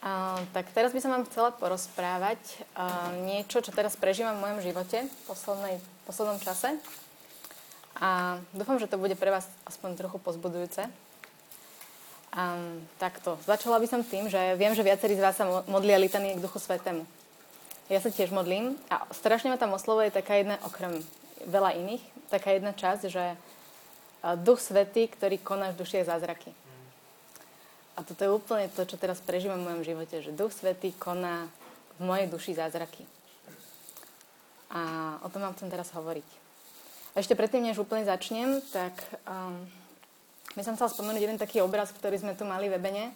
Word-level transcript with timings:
Uh, 0.00 0.40
tak 0.56 0.72
teraz 0.72 0.96
by 0.96 1.00
som 1.04 1.12
vám 1.12 1.28
chcela 1.28 1.52
porozprávať 1.52 2.40
uh, 2.72 3.12
niečo, 3.28 3.60
čo 3.60 3.68
teraz 3.68 4.00
prežívam 4.00 4.40
v 4.40 4.48
mojom 4.48 4.60
živote 4.64 5.04
v 5.04 5.22
poslednej, 5.28 5.76
poslednom 6.08 6.40
čase. 6.40 6.80
A 8.00 8.40
dúfam, 8.56 8.80
že 8.80 8.88
to 8.88 8.96
bude 8.96 9.12
pre 9.20 9.28
vás 9.28 9.44
aspoň 9.68 10.00
trochu 10.00 10.16
pozbudujúce. 10.16 10.88
Um, 12.32 12.80
takto. 12.96 13.36
Začala 13.44 13.76
by 13.76 13.86
som 13.90 14.00
tým, 14.00 14.32
že 14.32 14.38
viem, 14.56 14.72
že 14.72 14.86
viacerí 14.86 15.18
z 15.18 15.24
vás 15.24 15.36
sa 15.36 15.44
modlia 15.68 16.00
litanie 16.00 16.38
k 16.38 16.40
Duchu 16.40 16.62
Svetému. 16.62 17.04
Ja 17.92 17.98
sa 17.98 18.08
tiež 18.08 18.30
modlím 18.30 18.78
a 18.86 19.04
strašne 19.10 19.50
ma 19.50 19.58
tam 19.58 19.74
oslovuje 19.74 20.14
taká 20.14 20.38
jedna, 20.38 20.62
okrem 20.62 21.02
veľa 21.44 21.74
iných, 21.74 22.00
taká 22.30 22.54
jedna 22.54 22.70
časť, 22.70 23.02
že 23.10 23.34
Duch 24.46 24.62
Svetý, 24.62 25.10
ktorý 25.10 25.42
koná 25.42 25.74
v 25.74 25.82
duši 25.82 26.06
zázraky. 26.06 26.54
A 27.98 28.06
toto 28.06 28.22
je 28.22 28.30
úplne 28.30 28.70
to, 28.70 28.86
čo 28.86 28.96
teraz 28.96 29.18
prežívam 29.18 29.60
v 29.60 29.66
mojom 29.70 29.82
živote, 29.82 30.22
že 30.22 30.34
Duch 30.34 30.54
Svetý 30.54 30.94
koná 30.94 31.50
v 31.98 32.06
mojej 32.06 32.26
duši 32.30 32.56
zázraky. 32.56 33.04
A 34.70 35.14
o 35.26 35.28
tom 35.28 35.42
vám 35.42 35.54
chcem 35.58 35.68
teraz 35.68 35.90
hovoriť. 35.90 36.28
A 37.12 37.16
ešte 37.18 37.34
predtým, 37.34 37.66
než 37.66 37.82
úplne 37.82 38.06
začnem, 38.06 38.62
tak 38.70 38.94
um, 39.26 39.66
my 40.54 40.62
som 40.62 40.78
chcela 40.78 40.94
spomenúť 40.94 41.22
jeden 41.26 41.38
taký 41.42 41.58
obraz, 41.58 41.90
ktorý 41.90 42.22
sme 42.22 42.38
tu 42.38 42.46
mali 42.46 42.70
v 42.70 42.78
Ebene. 42.78 43.10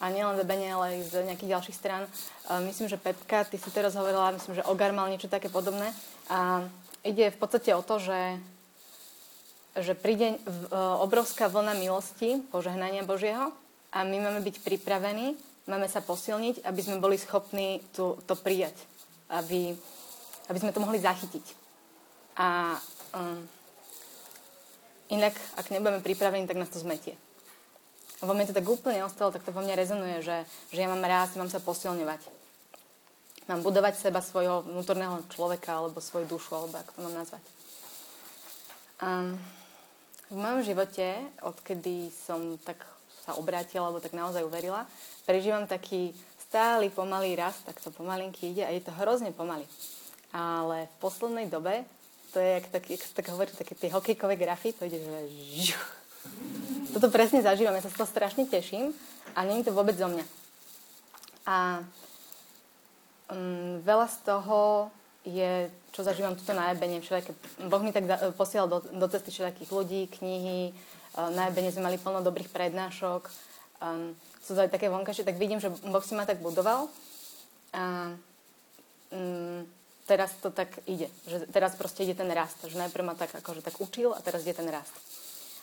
A 0.00 0.08
nielen 0.08 0.38
v 0.38 0.46
Ebene, 0.46 0.72
ale 0.72 0.84
aj 0.96 1.12
z 1.12 1.14
nejakých 1.26 1.52
ďalších 1.58 1.76
strán. 1.76 2.06
Um, 2.46 2.64
myslím, 2.70 2.86
že 2.86 2.96
Petka, 2.96 3.44
ty 3.44 3.58
si 3.58 3.68
teraz 3.74 3.98
hovorila, 3.98 4.32
myslím, 4.32 4.62
že 4.62 4.66
Ogar 4.70 4.94
mal 4.94 5.10
niečo 5.10 5.28
také 5.28 5.50
podobné. 5.50 5.90
A 6.30 6.64
ide 7.02 7.34
v 7.34 7.38
podstate 7.42 7.74
o 7.74 7.82
to, 7.82 7.98
že 7.98 8.38
že 9.78 9.94
príde 9.94 10.34
obrovská 10.74 11.46
vlna 11.46 11.78
milosti, 11.78 12.42
požehnania 12.50 13.06
Božieho 13.06 13.54
a 13.90 14.06
my 14.06 14.16
máme 14.22 14.40
byť 14.46 14.62
pripravení, 14.62 15.34
máme 15.66 15.90
sa 15.90 15.98
posilniť, 15.98 16.62
aby 16.62 16.80
sme 16.82 17.02
boli 17.02 17.18
schopní 17.18 17.82
to, 17.90 18.18
to 18.26 18.38
prijať, 18.38 18.74
aby, 19.34 19.74
aby 20.46 20.58
sme 20.58 20.70
to 20.70 20.82
mohli 20.82 21.02
zachytiť. 21.02 21.46
A 22.38 22.78
um, 23.18 23.42
inak, 25.10 25.34
ak 25.58 25.74
nebudeme 25.74 26.02
pripravení, 26.02 26.46
tak 26.46 26.58
nás 26.58 26.70
to 26.70 26.78
zmetie. 26.78 27.18
A 28.20 28.28
vo 28.28 28.36
mne 28.36 28.46
to 28.46 28.54
tak 28.54 28.68
úplne 28.68 29.02
ostalo, 29.02 29.34
tak 29.34 29.42
to 29.42 29.50
vo 29.50 29.64
mne 29.64 29.74
rezonuje, 29.74 30.22
že, 30.22 30.44
že 30.70 30.78
ja 30.78 30.88
mám 30.88 31.02
rád, 31.02 31.34
mám 31.34 31.50
sa 31.50 31.58
posilňovať. 31.58 32.20
Mám 33.50 33.66
budovať 33.66 33.98
seba 33.98 34.22
svojho 34.22 34.62
vnútorného 34.62 35.26
človeka, 35.34 35.82
alebo 35.82 35.98
svoju 35.98 36.30
dušu, 36.30 36.54
alebo 36.54 36.78
ako 36.78 36.90
to 36.94 37.00
mám 37.02 37.16
nazvať. 37.18 37.42
Um, 39.00 39.34
v 40.30 40.36
mojom 40.38 40.60
živote, 40.62 41.06
odkedy 41.42 42.14
som 42.14 42.60
tak 42.62 42.84
sa 43.30 43.38
obrátila, 43.38 43.86
alebo 43.86 44.02
tak 44.02 44.10
naozaj 44.10 44.42
uverila, 44.42 44.90
prežívam 45.22 45.70
taký 45.70 46.10
stály 46.50 46.90
pomalý 46.90 47.38
rast, 47.38 47.62
tak 47.62 47.78
to 47.78 47.94
pomalinky 47.94 48.50
ide 48.50 48.66
a 48.66 48.74
je 48.74 48.82
to 48.82 48.90
hrozne 48.98 49.30
pomaly. 49.30 49.62
Ale 50.34 50.90
v 50.90 50.94
poslednej 50.98 51.46
dobe, 51.46 51.86
to 52.34 52.42
je, 52.42 52.58
jak 52.58 52.66
tak, 52.74 52.84
jak 52.90 53.02
tak 53.14 53.26
hovorí, 53.30 53.54
také 53.54 53.78
tie 53.78 53.94
hokejkové 53.94 54.34
grafy, 54.34 54.74
to 54.74 54.90
ide, 54.90 54.98
že 54.98 55.78
Toto 56.90 57.06
presne 57.06 57.38
zažívam, 57.38 57.78
ja 57.78 57.86
sa 57.86 57.94
z 57.94 58.02
toho 58.02 58.10
strašne 58.10 58.50
teším 58.50 58.90
a 59.38 59.46
není 59.46 59.62
to 59.62 59.70
vôbec 59.70 59.94
zo 59.94 60.10
mňa. 60.10 60.26
A 61.46 61.86
um, 63.30 63.78
veľa 63.86 64.10
z 64.10 64.18
toho 64.26 64.90
je, 65.22 65.70
čo 65.94 66.02
zažívam 66.02 66.34
tuto 66.34 66.50
na 66.50 66.74
všelijaké, 66.74 67.30
Boh 67.70 67.82
mi 67.82 67.94
tak 67.94 68.10
posielal 68.34 68.66
do, 68.66 68.78
do 68.82 69.06
cesty 69.06 69.30
všelijakých 69.30 69.70
ľudí, 69.70 70.02
knihy, 70.18 70.74
na 71.16 71.50
Ebene 71.50 71.74
sme 71.74 71.90
mali 71.90 71.98
plno 71.98 72.22
dobrých 72.22 72.52
prednášok. 72.54 73.26
Um, 73.82 74.14
sú 74.44 74.54
to 74.54 74.62
aj 74.62 74.70
také 74.70 74.86
vonkajšie, 74.86 75.26
tak 75.26 75.40
vidím, 75.40 75.58
že 75.58 75.70
Boh 75.70 76.04
si 76.04 76.14
ma 76.14 76.28
tak 76.28 76.38
budoval. 76.38 76.86
A 77.74 78.14
um, 79.10 79.66
teraz 80.06 80.34
to 80.42 80.50
tak 80.54 80.70
ide. 80.86 81.10
Že 81.26 81.50
teraz 81.50 81.74
proste 81.74 82.06
ide 82.06 82.14
ten 82.14 82.30
rast. 82.30 82.62
Že 82.62 82.78
najprv 82.86 83.04
ma 83.04 83.14
tak, 83.18 83.34
akože 83.34 83.62
tak 83.62 83.78
učil 83.78 84.14
a 84.14 84.22
teraz 84.22 84.42
ide 84.46 84.54
ten 84.54 84.70
rast. 84.70 84.94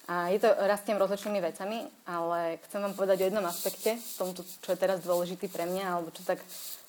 A 0.07 0.31
je 0.31 0.39
to, 0.39 0.47
rastiem 0.55 0.95
rozličnými 0.95 1.43
vecami, 1.43 1.83
ale 2.07 2.63
chcem 2.63 2.79
vám 2.79 2.95
povedať 2.95 3.21
o 3.21 3.27
jednom 3.27 3.43
aspekte, 3.43 3.99
v 3.99 4.15
tomto, 4.15 4.47
čo 4.63 4.71
je 4.71 4.79
teraz 4.79 5.03
dôležitý 5.03 5.51
pre 5.51 5.67
mňa, 5.67 5.83
alebo 5.83 6.15
čo, 6.15 6.23
tak, 6.23 6.39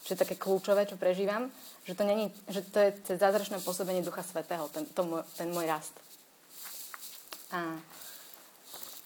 čo 0.06 0.14
je 0.14 0.22
také 0.22 0.38
kľúčové, 0.38 0.86
čo 0.86 0.94
prežívam, 0.94 1.50
že 1.82 1.98
to, 1.98 2.06
není, 2.06 2.30
že 2.46 2.62
to 2.62 2.78
je 2.78 2.94
cez 3.02 3.18
zázračné 3.18 3.58
pôsobenie 3.58 4.06
Ducha 4.06 4.22
Svetého, 4.22 4.70
ten, 4.70 4.86
to 4.94 5.02
môj, 5.02 5.26
ten 5.34 5.50
môj 5.50 5.66
rast. 5.66 5.90
A 7.50 7.74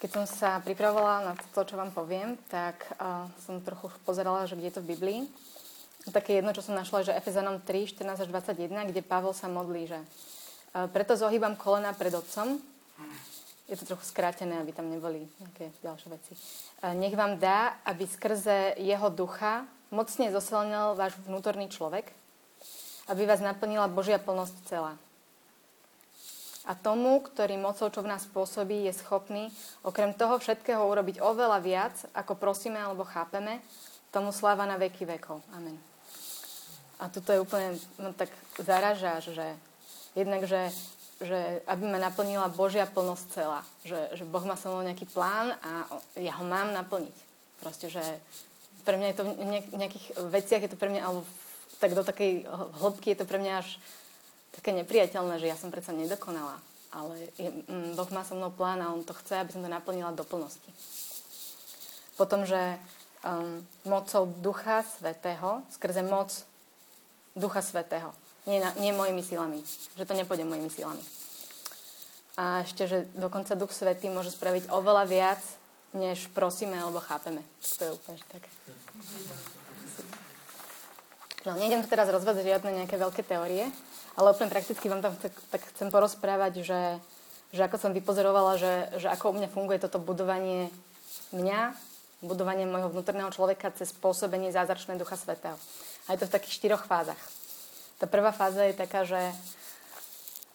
keď 0.03 0.11
som 0.11 0.27
sa 0.27 0.59
pripravovala 0.59 1.31
na 1.31 1.33
to, 1.55 1.63
čo 1.63 1.79
vám 1.79 1.95
poviem, 1.95 2.35
tak 2.51 2.75
uh, 2.99 3.31
som 3.39 3.63
trochu 3.63 3.87
pozerala, 4.03 4.51
že 4.51 4.59
kde 4.59 4.67
je 4.67 4.75
to 4.75 4.83
v 4.83 4.91
Biblii. 4.99 5.21
Také 6.11 6.43
jedno, 6.43 6.51
čo 6.51 6.59
som 6.59 6.75
našla, 6.75 7.07
že 7.07 7.15
Efezanom 7.15 7.63
3, 7.63 7.95
14 7.95 8.27
až 8.27 8.29
21, 8.35 8.91
kde 8.91 8.99
Pavol 9.07 9.31
sa 9.31 9.47
modlí, 9.47 9.87
že 9.87 10.03
uh, 10.03 10.91
preto 10.91 11.15
zohýbam 11.15 11.55
kolena 11.55 11.95
pred 11.95 12.11
otcom. 12.11 12.59
Je 13.71 13.79
to 13.79 13.95
trochu 13.95 14.03
skrátené, 14.03 14.59
aby 14.59 14.75
tam 14.75 14.91
neboli 14.91 15.23
nejaké 15.39 15.71
ďalšie 15.87 16.09
veci. 16.11 16.35
Uh, 16.83 16.99
nech 16.99 17.15
vám 17.15 17.39
dá, 17.39 17.79
aby 17.87 18.03
skrze 18.03 18.75
jeho 18.83 19.07
ducha 19.07 19.71
mocne 19.95 20.35
zosilnil 20.35 20.99
váš 20.99 21.15
vnútorný 21.31 21.71
človek, 21.71 22.11
aby 23.07 23.23
vás 23.23 23.39
naplnila 23.39 23.87
Božia 23.87 24.19
plnosť 24.19 24.67
celá 24.67 24.99
a 26.63 26.79
tomu, 26.79 27.19
ktorý 27.19 27.59
mocou, 27.59 27.91
čo 27.91 28.07
v 28.07 28.11
nás 28.15 28.23
pôsobí, 28.31 28.87
je 28.87 28.95
schopný 28.95 29.51
okrem 29.83 30.15
toho 30.15 30.39
všetkého 30.39 30.79
urobiť 30.79 31.19
oveľa 31.19 31.59
viac, 31.59 31.95
ako 32.15 32.39
prosíme 32.39 32.79
alebo 32.79 33.03
chápeme, 33.03 33.59
tomu 34.15 34.31
sláva 34.31 34.63
na 34.69 34.79
veky 34.79 35.03
vekov. 35.09 35.43
Amen. 35.59 35.75
A 37.03 37.11
toto 37.11 37.35
je 37.35 37.43
úplne 37.43 37.75
no, 37.99 38.15
tak 38.15 38.31
zaraža, 38.63 39.19
že 39.19 39.59
jednak, 40.15 40.47
že, 40.47 40.71
že 41.19 41.67
aby 41.67 41.83
ma 41.91 41.99
naplnila 41.99 42.47
Božia 42.47 42.87
plnosť 42.87 43.27
celá. 43.35 43.67
Že, 43.83 44.23
že 44.23 44.25
Boh 44.29 44.45
má 44.47 44.55
so 44.55 44.71
mnou 44.71 44.87
nejaký 44.87 45.11
plán 45.11 45.59
a 45.67 45.91
ja 46.15 46.39
ho 46.39 46.45
mám 46.47 46.71
naplniť. 46.71 47.17
Proste, 47.59 47.91
že 47.91 48.05
pre 48.87 48.95
mňa 48.95 49.09
je 49.11 49.19
to 49.19 49.25
v 49.27 49.75
nejakých 49.75 50.07
veciach, 50.31 50.63
je 50.63 50.71
to 50.71 50.79
pre 50.79 50.95
mňa, 50.95 51.03
alebo 51.03 51.27
tak 51.83 51.99
do 51.99 52.07
takej 52.07 52.47
hĺbky 52.79 53.15
je 53.15 53.19
to 53.19 53.27
pre 53.27 53.43
mňa 53.43 53.67
až 53.67 53.83
také 54.53 54.71
nepriateľné, 54.77 55.41
že 55.41 55.51
ja 55.51 55.57
som 55.57 55.73
predsa 55.73 55.97
nedokonala. 55.97 56.61
Ale 56.93 57.33
je, 57.41 57.49
mm, 57.49 57.97
Boh 57.97 58.11
má 58.13 58.21
so 58.21 58.37
mnou 58.37 58.53
plán 58.53 58.85
a 58.85 58.93
On 58.93 59.01
to 59.01 59.17
chce, 59.17 59.41
aby 59.41 59.51
som 59.53 59.65
to 59.65 59.73
naplnila 59.73 60.13
do 60.13 60.29
plnosti. 60.29 60.69
Potom, 62.21 62.45
že 62.45 62.77
um, 63.25 63.65
mocou 63.89 64.29
Ducha 64.45 64.85
Svetého, 64.85 65.65
skrze 65.73 66.05
moc 66.05 66.29
Ducha 67.33 67.65
Svetého, 67.65 68.13
nie, 68.45 68.61
na, 68.61 68.77
nie 68.77 68.93
mojimi 68.93 69.25
silami, 69.25 69.65
že 69.97 70.05
to 70.05 70.13
nepôjde 70.13 70.45
mojimi 70.45 70.69
silami. 70.69 71.01
A 72.37 72.65
ešte, 72.65 72.85
že 72.85 73.09
dokonca 73.17 73.57
Duch 73.57 73.73
Svetý 73.73 74.13
môže 74.13 74.33
spraviť 74.33 74.69
oveľa 74.69 75.05
viac, 75.09 75.43
než 75.97 76.29
prosíme 76.33 76.77
alebo 76.77 77.01
chápeme. 77.01 77.45
To 77.61 77.83
je 77.89 77.93
úplne 77.93 78.21
také. 78.29 78.49
No, 81.43 81.59
nejdem 81.59 81.85
tu 81.85 81.89
teraz 81.91 82.09
rozvádzať 82.09 82.45
žiadne 82.45 82.71
nejaké 82.85 82.97
veľké 82.97 83.23
teórie, 83.27 83.69
ale 84.17 84.33
úplne 84.33 84.53
prakticky 84.53 84.87
vám 84.93 85.01
tam 85.01 85.17
tak 85.23 85.63
chcem 85.73 85.89
porozprávať, 85.89 86.65
že, 86.65 86.81
že 87.53 87.61
ako 87.65 87.77
som 87.81 87.97
vypozorovala, 87.97 88.61
že, 88.61 88.73
že 89.01 89.09
ako 89.09 89.33
u 89.33 89.35
mňa 89.41 89.49
funguje 89.49 89.81
toto 89.81 89.97
budovanie 89.97 90.69
mňa, 91.33 91.73
budovanie 92.23 92.69
môjho 92.69 92.93
vnútorného 92.93 93.33
človeka 93.33 93.73
cez 93.75 93.91
pôsobenie 93.91 94.53
zázračného 94.53 95.01
Ducha 95.01 95.17
Svetého. 95.17 95.57
A 96.07 96.15
je 96.15 96.21
to 96.23 96.29
v 96.29 96.35
takých 96.39 96.57
štyroch 96.61 96.85
fázach. 96.85 97.19
Tá 97.99 98.07
prvá 98.11 98.35
fáza 98.35 98.67
je 98.67 98.75
taká, 98.75 99.07
že 99.07 99.19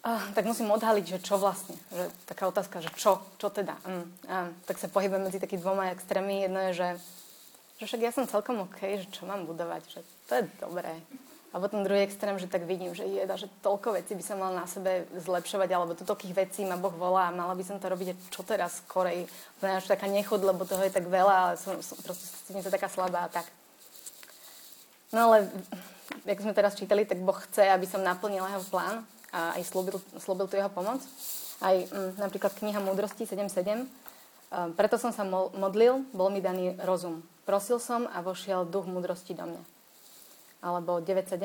uh, 0.04 0.24
tak 0.36 0.46
musím 0.46 0.72
odhaliť, 0.72 1.06
že 1.18 1.20
čo 1.24 1.40
vlastne. 1.40 1.76
Že, 1.92 2.06
taká 2.28 2.48
otázka, 2.52 2.84
že 2.84 2.92
čo, 2.96 3.24
čo 3.40 3.48
teda. 3.50 3.80
Mm, 3.88 4.06
uh, 4.28 4.48
tak 4.68 4.78
sa 4.78 4.92
pohybujem 4.92 5.24
medzi 5.24 5.40
takými 5.40 5.64
dvoma 5.64 5.92
extrémy. 5.96 6.46
Jedno 6.46 6.60
je, 6.70 6.72
že, 6.76 6.90
že 7.80 7.84
však 7.88 8.02
ja 8.04 8.12
som 8.12 8.28
celkom 8.28 8.68
OK, 8.68 8.80
že 9.00 9.08
čo 9.12 9.24
mám 9.24 9.48
budovať, 9.48 9.82
že 9.88 10.00
to 10.28 10.32
je 10.40 10.44
dobré. 10.60 11.00
A 11.58 11.60
potom 11.60 11.82
druhý 11.82 12.06
extrém, 12.06 12.38
že 12.38 12.46
tak 12.46 12.70
vidím, 12.70 12.94
že 12.94 13.02
jeda, 13.02 13.34
že 13.34 13.50
toľko 13.66 13.98
vecí 13.98 14.14
by 14.14 14.22
som 14.22 14.38
mala 14.38 14.62
na 14.62 14.70
sebe 14.70 15.10
zlepšovať, 15.18 15.70
alebo 15.74 15.98
to 15.98 16.06
toľkých 16.06 16.38
vecí 16.38 16.62
ma 16.62 16.78
Boh 16.78 16.94
volá 16.94 17.34
a 17.34 17.34
mala 17.34 17.58
by 17.58 17.66
som 17.66 17.82
to 17.82 17.90
robiť, 17.90 18.14
čo 18.30 18.46
teraz 18.46 18.86
skorej. 18.86 19.26
To 19.58 19.66
je 19.66 19.90
taká 19.90 20.06
nechod, 20.06 20.38
lebo 20.46 20.70
toho 20.70 20.86
je 20.86 20.94
tak 20.94 21.10
veľa, 21.10 21.34
ale 21.34 21.54
som, 21.58 21.82
som 21.82 21.98
proste 22.06 22.30
cítim 22.46 22.62
sa 22.62 22.70
taká 22.70 22.86
slabá 22.86 23.26
a 23.26 23.34
tak. 23.42 23.50
No 25.10 25.34
ale, 25.34 25.50
jak 26.30 26.46
sme 26.46 26.54
teraz 26.54 26.78
čítali, 26.78 27.10
tak 27.10 27.26
Boh 27.26 27.42
chce, 27.50 27.66
aby 27.74 27.90
som 27.90 28.06
naplnila 28.06 28.54
jeho 28.54 28.66
plán 28.70 29.02
a 29.34 29.58
aj 29.58 29.66
slúbil, 29.66 29.98
slúbil 30.22 30.46
tu 30.46 30.62
jeho 30.62 30.70
pomoc. 30.70 31.02
Aj 31.58 31.74
m, 31.74 31.90
mm, 31.90 32.22
napríklad 32.22 32.54
kniha 32.54 32.86
Múdrosti 32.86 33.26
7.7. 33.26 33.90
Preto 34.78 35.02
som 35.02 35.10
sa 35.10 35.26
modlil, 35.58 36.06
bol 36.14 36.30
mi 36.30 36.38
daný 36.38 36.78
rozum. 36.86 37.26
Prosil 37.50 37.82
som 37.82 38.06
a 38.14 38.22
vošiel 38.22 38.70
duch 38.70 38.86
múdrosti 38.86 39.34
do 39.34 39.50
mňa 39.50 39.77
alebo 40.62 41.00
9.17. 41.00 41.38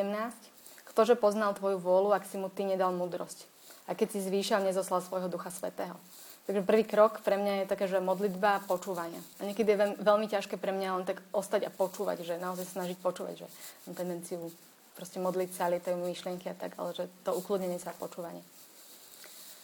Ktože 0.88 1.16
poznal 1.16 1.56
tvoju 1.56 1.80
vôľu, 1.80 2.12
ak 2.12 2.28
si 2.28 2.36
mu 2.36 2.52
ty 2.52 2.68
nedal 2.68 2.92
múdrosť? 2.92 3.48
A 3.88 3.96
keď 3.96 4.14
si 4.14 4.20
zvýšal, 4.20 4.62
nezoslal 4.62 5.00
svojho 5.00 5.32
Ducha 5.32 5.48
Svetého. 5.48 5.96
Takže 6.42 6.66
prvý 6.66 6.82
krok 6.82 7.22
pre 7.22 7.38
mňa 7.38 7.62
je 7.62 7.70
také, 7.70 7.86
že 7.86 8.02
modlitba 8.02 8.58
a 8.58 8.64
počúvanie. 8.66 9.18
A 9.38 9.46
niekedy 9.46 9.78
je 9.78 9.78
veľmi 10.02 10.26
ťažké 10.26 10.58
pre 10.58 10.74
mňa 10.74 10.88
len 10.98 11.04
tak 11.06 11.22
ostať 11.30 11.70
a 11.70 11.74
počúvať, 11.74 12.26
že 12.26 12.34
naozaj 12.42 12.66
snažiť 12.66 12.98
počúvať, 12.98 13.46
že 13.46 13.48
mám 13.86 13.94
tendenciu 13.94 14.50
proste 14.98 15.22
modliť 15.22 15.50
sa, 15.54 15.70
lietajú 15.70 15.96
myšlienky 16.02 16.50
a 16.50 16.58
tak, 16.58 16.74
ale 16.76 16.92
že 16.98 17.06
to 17.22 17.32
ukludnenie 17.32 17.78
sa 17.78 17.94
počúvanie. 17.94 18.42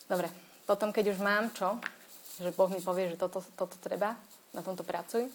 Dobre, 0.06 0.31
potom 0.65 0.95
keď 0.95 1.12
už 1.12 1.19
mám 1.21 1.50
čo, 1.53 1.83
že 2.39 2.55
Boh 2.55 2.71
mi 2.71 2.81
povie, 2.81 3.11
že 3.11 3.21
toto, 3.21 3.43
toto 3.59 3.75
treba, 3.83 4.15
na 4.55 4.62
tomto 4.62 4.87
pracuj, 4.87 5.29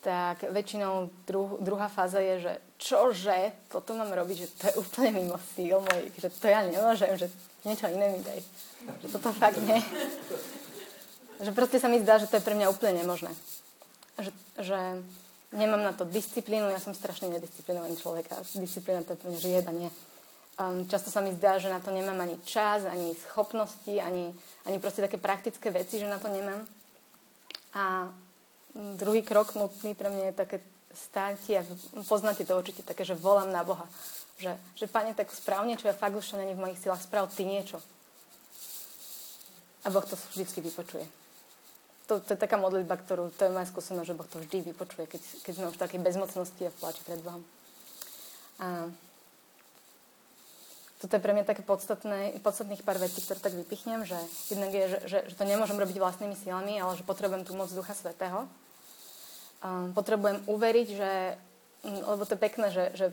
tak 0.00 0.48
väčšinou 0.48 1.12
druh, 1.28 1.60
druhá 1.60 1.92
fáza 1.92 2.24
je, 2.24 2.48
že 2.48 2.52
čože, 2.80 3.52
toto 3.68 3.92
mám 3.92 4.08
robiť, 4.08 4.36
že 4.36 4.48
to 4.56 4.62
je 4.68 4.74
úplne 4.80 5.10
mimo 5.20 5.36
síl 5.52 5.76
mojich, 5.76 6.16
že 6.16 6.32
to 6.32 6.48
ja 6.48 6.64
nemôžem, 6.64 7.12
že 7.20 7.28
niečo 7.68 7.84
iné 7.92 8.16
mi 8.16 8.20
daj. 8.24 8.40
Že 9.04 9.06
toto 9.12 9.28
fakt 9.36 9.60
nie. 9.60 9.76
Že 11.44 11.52
proste 11.52 11.76
sa 11.76 11.92
mi 11.92 12.00
zdá, 12.00 12.16
že 12.16 12.32
to 12.32 12.40
je 12.40 12.44
pre 12.44 12.56
mňa 12.56 12.72
úplne 12.72 13.04
nemožné. 13.04 13.28
Že, 14.16 14.30
že 14.64 14.78
nemám 15.52 15.84
na 15.84 15.92
to 15.92 16.08
disciplínu, 16.08 16.72
ja 16.72 16.80
som 16.80 16.96
strašne 16.96 17.28
nedisciplinovaný 17.28 18.00
človek 18.00 18.32
a 18.32 18.40
disciplína 18.56 19.04
to 19.04 19.12
je 19.12 19.20
pre 19.20 19.28
mňa 19.28 19.40
žieda, 19.40 19.70
nie. 19.76 19.92
Um, 20.56 20.84
často 20.88 21.12
sa 21.12 21.20
mi 21.20 21.32
zdá, 21.36 21.60
že 21.60 21.72
na 21.72 21.80
to 21.80 21.92
nemám 21.92 22.20
ani 22.20 22.40
čas, 22.44 22.88
ani 22.88 23.12
schopnosti, 23.16 24.00
ani, 24.00 24.32
ani 24.64 24.76
proste 24.80 25.04
také 25.04 25.20
praktické 25.20 25.68
veci, 25.72 26.00
že 26.00 26.08
na 26.08 26.20
to 26.20 26.28
nemám. 26.28 26.64
A 27.76 28.08
druhý 28.74 29.22
krok 29.22 29.54
nutný 29.54 29.94
pre 29.94 30.10
mňa 30.10 30.24
je 30.30 30.40
také 30.40 30.56
státi 30.94 31.58
a 31.58 31.62
poznáte 32.06 32.42
to 32.42 32.58
určite 32.58 32.82
také, 32.82 33.06
že 33.06 33.14
volám 33.14 33.50
na 33.50 33.62
Boha. 33.62 33.86
Že, 34.38 34.56
že 34.74 34.86
pane, 34.86 35.14
tak 35.14 35.30
správne, 35.30 35.76
čo 35.76 35.86
ja 35.86 35.94
fakt 35.94 36.16
už 36.16 36.34
to 36.34 36.40
není 36.40 36.54
v 36.56 36.62
mojich 36.64 36.80
silách, 36.80 37.02
sprav 37.02 37.28
ty 37.30 37.44
niečo. 37.44 37.78
A 39.84 39.90
Boh 39.90 40.04
to 40.04 40.16
vždy 40.16 40.60
vypočuje. 40.60 41.04
To, 42.08 42.18
to 42.20 42.34
je 42.34 42.42
taká 42.42 42.58
modlitba, 42.58 42.98
ktorú, 42.98 43.30
to 43.30 43.46
je 43.46 43.54
moja 43.54 43.70
skúsenosť, 43.70 44.08
že 44.08 44.18
Boh 44.18 44.26
to 44.26 44.42
vždy 44.42 44.74
vypočuje, 44.74 45.06
keď, 45.06 45.22
keď 45.46 45.52
sme 45.54 45.68
už 45.70 45.76
v 45.78 45.82
takej 45.86 46.00
bezmocnosti 46.02 46.62
a 46.66 46.74
v 46.74 46.78
pláči 46.82 47.02
pred 47.06 47.20
Bohom. 47.22 47.42
A 48.58 48.90
toto 51.00 51.16
je 51.16 51.24
pre 51.24 51.32
mňa 51.32 51.48
také 51.48 51.64
podstatné, 51.64 52.36
podstatných 52.44 52.84
pár 52.84 53.00
vecí, 53.00 53.24
ktoré 53.24 53.40
tak 53.40 53.56
vypichnem, 53.56 54.04
že 54.04 54.20
jednak 54.52 54.68
je, 54.68 54.84
že, 54.84 54.98
že, 55.08 55.18
že 55.32 55.34
to 55.34 55.48
nemôžem 55.48 55.80
robiť 55.80 55.96
vlastnými 55.96 56.36
silami, 56.36 56.76
ale 56.76 57.00
že 57.00 57.08
potrebujem 57.08 57.48
tú 57.48 57.56
moc 57.56 57.72
Ducha 57.72 57.96
Svetého. 57.96 58.44
Um, 59.64 59.96
potrebujem 59.96 60.44
uveriť, 60.44 60.88
že 60.92 61.10
lebo 61.80 62.28
to 62.28 62.36
je 62.36 62.44
pekné, 62.44 62.66
že, 62.68 62.84
že 62.92 63.06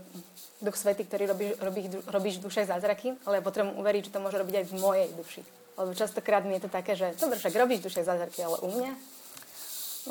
Duch 0.60 0.76
Svetý, 0.76 1.08
ktorý 1.08 1.32
robí, 1.32 1.48
robí, 1.56 1.88
robíš 2.12 2.44
v 2.44 2.52
duše 2.52 2.68
zázraky, 2.68 3.16
ale 3.24 3.40
ja 3.40 3.44
potrebujem 3.44 3.80
uveriť, 3.80 4.12
že 4.12 4.14
to 4.14 4.20
môže 4.20 4.36
robiť 4.36 4.56
aj 4.60 4.66
v 4.68 4.74
mojej 4.76 5.08
duši. 5.16 5.42
Lebo 5.80 5.96
častokrát 5.96 6.44
mi 6.44 6.60
je 6.60 6.68
to 6.68 6.72
také, 6.74 7.00
že 7.00 7.16
dobre, 7.16 7.40
však 7.40 7.56
robíš 7.56 7.80
duše 7.80 8.04
zázraky, 8.04 8.44
ale 8.44 8.60
u 8.60 8.68
mňa? 8.68 8.92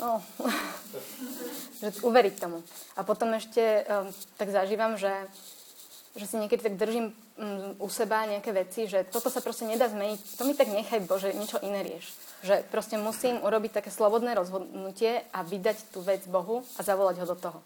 No, 0.01 0.25
že 1.85 1.89
uveriť 2.01 2.35
tomu. 2.41 2.65
A 2.97 3.05
potom 3.05 3.29
ešte 3.37 3.85
um, 3.85 4.09
tak 4.41 4.49
zažívam, 4.49 4.97
že, 4.97 5.13
že 6.17 6.25
si 6.25 6.41
niekedy 6.41 6.73
tak 6.73 6.81
držím 6.81 7.13
um, 7.37 7.77
u 7.79 7.87
seba 7.89 8.25
nejaké 8.25 8.51
veci, 8.51 8.89
že 8.89 9.05
toto 9.07 9.29
sa 9.29 9.39
proste 9.39 9.69
nedá 9.69 9.87
zmeniť. 9.87 10.41
To 10.41 10.43
mi 10.43 10.57
tak 10.57 10.67
nechaj, 10.73 11.05
Bože, 11.05 11.31
niečo 11.37 11.61
iné 11.61 11.85
rieš. 11.85 12.11
Že 12.43 12.65
proste 12.69 12.97
musím 12.97 13.39
urobiť 13.41 13.81
také 13.81 13.89
slobodné 13.93 14.33
rozhodnutie 14.33 15.23
a 15.31 15.45
vydať 15.45 15.93
tú 15.93 16.01
vec 16.01 16.25
Bohu 16.25 16.65
a 16.77 16.81
zavolať 16.81 17.21
ho 17.21 17.25
do 17.29 17.37
toho. 17.37 17.59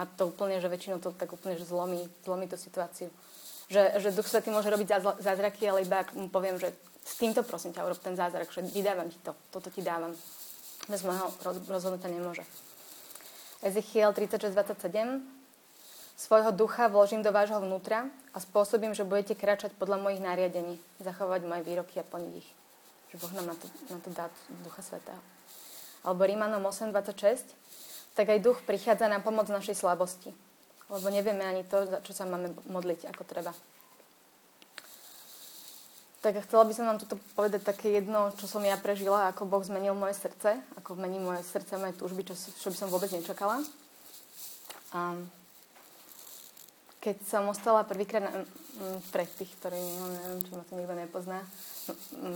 A 0.00 0.08
to 0.08 0.32
úplne, 0.32 0.56
že 0.60 0.72
väčšinou 0.72 1.00
to 1.00 1.12
tak 1.12 1.32
úplne 1.32 1.56
že 1.56 1.68
zlomí, 1.68 2.08
zlomí 2.24 2.48
tú 2.48 2.56
situáciu. 2.56 3.12
Že, 3.68 4.00
že 4.00 4.08
Duch 4.12 4.28
Svetý 4.28 4.52
môže 4.52 4.68
robiť 4.68 5.20
zázraky, 5.20 5.68
ale 5.68 5.84
iba 5.84 6.04
ak 6.04 6.12
mu 6.16 6.28
poviem, 6.28 6.60
že 6.60 6.72
s 7.02 7.18
týmto 7.18 7.42
prosím 7.42 7.72
ťa 7.72 7.84
urob 7.84 7.98
ten 7.98 8.16
zázrak, 8.16 8.48
že 8.52 8.62
vydávam 8.62 9.08
ti 9.08 9.18
to, 9.20 9.32
toto 9.50 9.68
ti 9.68 9.82
dávam. 9.82 10.12
Bez 10.88 11.02
môjho 11.06 11.30
rozhodnutia 11.70 12.10
nemôže. 12.10 12.42
Ezechiel 13.62 14.10
36.27 14.10 15.41
Svojho 16.16 16.52
ducha 16.54 16.86
vložím 16.86 17.24
do 17.24 17.34
vášho 17.34 17.58
vnútra 17.58 18.06
a 18.32 18.38
spôsobím, 18.38 18.94
že 18.94 19.06
budete 19.06 19.34
kráčať 19.34 19.74
podľa 19.74 19.98
mojich 19.98 20.22
nariadení, 20.22 20.78
zachovať 21.02 21.42
moje 21.44 21.62
výroky 21.66 21.98
a 21.98 22.06
plniť 22.06 22.34
ich. 22.38 22.50
Že 23.12 23.16
Boh 23.20 23.32
nám 23.36 23.46
na 23.52 23.56
to, 23.58 23.66
na 23.90 23.98
to 24.00 24.08
dá 24.14 24.26
Ducha 24.64 24.80
Svetého. 24.80 25.20
Alebo 26.06 26.24
Rímanom 26.24 26.64
8.26 26.64 27.62
tak 28.12 28.28
aj 28.28 28.44
duch 28.44 28.60
prichádza 28.68 29.08
na 29.08 29.24
pomoc 29.24 29.48
našej 29.48 29.72
slabosti. 29.72 30.36
Lebo 30.92 31.08
nevieme 31.08 31.40
ani 31.48 31.64
to, 31.64 31.88
za 31.88 32.04
čo 32.04 32.12
sa 32.12 32.28
máme 32.28 32.52
modliť, 32.68 33.08
ako 33.08 33.22
treba. 33.24 33.56
Tak 36.20 36.38
chcela 36.46 36.68
by 36.68 36.72
som 36.76 36.86
vám 36.86 37.00
toto 37.02 37.18
povedať 37.34 37.64
také 37.66 37.98
jedno, 37.98 38.30
čo 38.36 38.46
som 38.46 38.62
ja 38.62 38.76
prežila, 38.76 39.32
ako 39.32 39.48
Boh 39.48 39.64
zmenil 39.64 39.96
moje 39.96 40.14
srdce, 40.14 40.60
ako 40.78 40.94
mení 40.94 41.18
moje 41.18 41.42
srdce, 41.42 41.80
moje 41.80 41.96
túžby, 41.98 42.22
čo, 42.28 42.36
čo 42.36 42.68
by 42.68 42.76
som 42.78 42.92
vôbec 42.92 43.10
nečakala. 43.10 43.64
A 44.92 45.16
keď 47.02 47.16
som 47.26 47.50
ostala 47.50 47.82
prvýkrát 47.82 48.46
pre 49.10 49.26
tých, 49.26 49.50
ktorí, 49.58 49.76
no, 49.76 50.06
neviem, 50.06 50.40
či 50.46 50.50
ma 50.54 50.62
to 50.62 50.72
nikto 50.78 50.94
nepozná, 50.94 51.38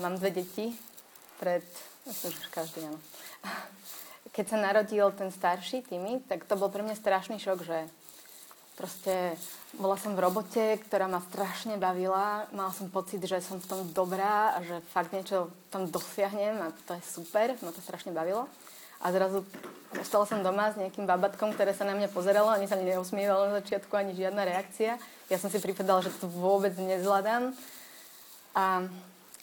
mám 0.02 0.18
dve 0.18 0.42
deti, 0.42 0.74
pred, 1.38 1.62
myslím, 2.04 2.32
že 2.34 2.48
každý, 2.50 2.80
áno 2.90 2.98
keď 4.36 4.44
sa 4.52 4.58
narodil 4.60 5.08
ten 5.16 5.32
starší 5.32 5.80
Timmy, 5.88 6.20
tak 6.28 6.44
to 6.44 6.60
bol 6.60 6.68
pre 6.68 6.84
mňa 6.84 6.92
strašný 6.92 7.40
šok, 7.40 7.64
že 7.64 7.88
proste 8.76 9.32
bola 9.80 9.96
som 9.96 10.12
v 10.12 10.20
robote, 10.20 10.76
ktorá 10.84 11.08
ma 11.08 11.24
strašne 11.24 11.80
bavila. 11.80 12.44
Mala 12.52 12.68
som 12.76 12.92
pocit, 12.92 13.24
že 13.24 13.40
som 13.40 13.56
v 13.56 13.64
tom 13.64 13.80
dobrá 13.96 14.52
a 14.52 14.60
že 14.60 14.84
fakt 14.92 15.16
niečo 15.16 15.48
tam 15.72 15.88
dosiahnem 15.88 16.60
a 16.60 16.68
to 16.84 17.00
je 17.00 17.02
super. 17.08 17.56
Ma 17.64 17.72
to 17.72 17.80
strašne 17.80 18.12
bavilo. 18.12 18.44
A 19.00 19.08
zrazu 19.08 19.40
ostala 20.00 20.24
som 20.28 20.40
doma 20.44 20.72
s 20.72 20.80
nejakým 20.80 21.04
babatkom, 21.04 21.52
ktoré 21.52 21.72
sa 21.72 21.84
na 21.88 21.96
mňa 21.96 22.12
pozeralo, 22.12 22.52
ani 22.52 22.68
sa 22.68 22.76
mi 22.76 22.86
neusmievalo 22.86 23.50
na 23.50 23.60
začiatku, 23.60 23.92
ani 23.96 24.12
žiadna 24.12 24.42
reakcia. 24.44 25.00
Ja 25.28 25.36
som 25.40 25.48
si 25.48 25.58
pripadala, 25.58 26.04
že 26.04 26.14
to 26.16 26.28
vôbec 26.30 26.72
nezvládam. 26.76 27.56
A, 28.56 28.88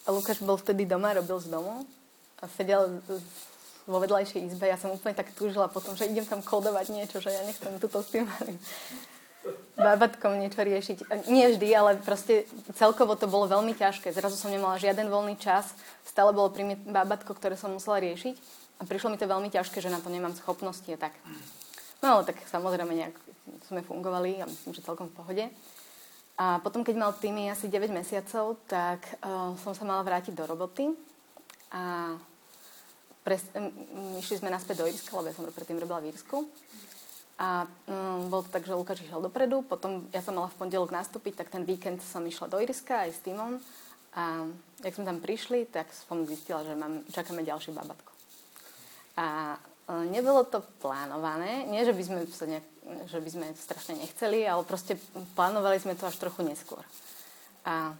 Lukáš 0.10 0.44
bol 0.44 0.60
vtedy 0.60 0.84
doma, 0.84 1.16
robil 1.16 1.40
z 1.40 1.48
domu 1.48 1.88
a 2.44 2.50
sedel 2.60 3.00
vo 3.88 3.98
vedľajšej 4.00 4.42
izbe. 4.52 4.68
Ja 4.68 4.76
som 4.76 4.92
úplne 4.92 5.16
tak 5.16 5.32
túžila 5.36 5.72
potom, 5.72 5.96
že 5.96 6.08
idem 6.08 6.28
tam 6.28 6.44
kodovať 6.44 6.92
niečo, 6.92 7.24
že 7.24 7.32
ja 7.32 7.42
nechcem 7.48 7.80
túto 7.80 8.04
s 8.04 8.12
tým 8.12 8.28
bábatkom 9.76 10.40
niečo 10.40 10.64
riešiť. 10.64 11.28
Nie 11.28 11.52
vždy, 11.52 11.68
ale 11.76 12.00
proste 12.00 12.48
celkovo 12.80 13.20
to 13.20 13.28
bolo 13.28 13.52
veľmi 13.52 13.76
ťažké. 13.76 14.16
Zrazu 14.16 14.40
som 14.40 14.52
nemala 14.52 14.80
žiaden 14.80 15.12
voľný 15.12 15.36
čas. 15.36 15.76
Stále 16.08 16.32
bolo 16.32 16.48
pri 16.52 16.64
mne 16.64 16.76
bábatko, 16.88 17.36
ktoré 17.36 17.60
som 17.60 17.76
musela 17.76 18.00
riešiť. 18.00 18.63
A 18.84 18.88
prišlo 18.88 19.16
mi 19.16 19.18
to 19.18 19.24
veľmi 19.24 19.48
ťažké, 19.48 19.80
že 19.80 19.88
na 19.88 20.04
to 20.04 20.12
nemám 20.12 20.36
schopnosti 20.36 20.92
a 20.92 21.00
tak. 21.00 21.16
No 22.04 22.20
ale 22.20 22.28
tak 22.28 22.44
samozrejme 22.52 22.92
nejak 22.92 23.16
sme 23.72 23.80
fungovali 23.80 24.44
a 24.44 24.46
myslím, 24.46 24.76
že 24.76 24.84
celkom 24.84 25.08
v 25.08 25.16
pohode. 25.16 25.46
A 26.36 26.60
potom, 26.60 26.84
keď 26.84 26.96
mal 27.00 27.16
týmy 27.16 27.48
asi 27.48 27.72
9 27.72 27.96
mesiacov, 27.96 28.60
tak 28.68 29.00
uh, 29.24 29.56
som 29.64 29.72
sa 29.72 29.88
mala 29.88 30.04
vrátiť 30.04 30.36
do 30.36 30.44
roboty. 30.44 30.92
A 31.72 32.14
Pres, 33.24 33.40
išli 34.20 34.44
sme 34.44 34.52
naspäť 34.52 34.84
do 34.84 34.88
Írska, 34.92 35.16
lebo 35.16 35.32
ja 35.32 35.36
som 35.36 35.48
predtým 35.48 35.80
robila 35.80 36.04
v 36.04 36.12
Írsku. 36.12 36.44
A 37.40 37.64
um, 37.88 38.28
bolo 38.28 38.44
to 38.44 38.52
tak, 38.52 38.68
že 38.68 38.76
Lukáš 38.76 39.00
išiel 39.00 39.24
dopredu, 39.24 39.64
potom 39.64 40.06
ja 40.12 40.20
som 40.20 40.36
mala 40.36 40.52
v 40.52 40.60
pondelok 40.60 40.92
nastúpiť, 40.92 41.42
tak 41.42 41.48
ten 41.50 41.64
víkend 41.64 42.04
som 42.04 42.22
išla 42.22 42.52
do 42.52 42.60
Írska 42.60 43.08
aj 43.08 43.16
s 43.16 43.24
týmom. 43.24 43.58
A 44.14 44.46
jak 44.84 44.94
sme 44.94 45.08
tam 45.08 45.18
prišli, 45.24 45.66
tak 45.72 45.90
som 45.90 46.28
zistila, 46.28 46.62
že 46.62 46.78
mám, 46.78 47.02
čakáme 47.10 47.42
ďalšie 47.42 47.74
babatko. 47.74 48.13
A 49.18 49.58
um, 49.88 50.10
nebolo 50.10 50.42
to 50.48 50.66
plánované, 50.82 51.70
nie, 51.70 51.86
že 51.86 51.94
by 51.94 52.04
sme 52.04 52.20
sa 52.32 52.46
nejak, 52.50 52.66
že 53.08 53.20
by 53.22 53.30
sme 53.30 53.46
strašne 53.54 54.00
nechceli, 54.02 54.46
ale 54.48 54.66
proste 54.66 54.98
plánovali 55.38 55.78
sme 55.78 55.94
to 55.94 56.10
až 56.10 56.18
trochu 56.18 56.42
neskôr. 56.42 56.82
A 57.64 57.94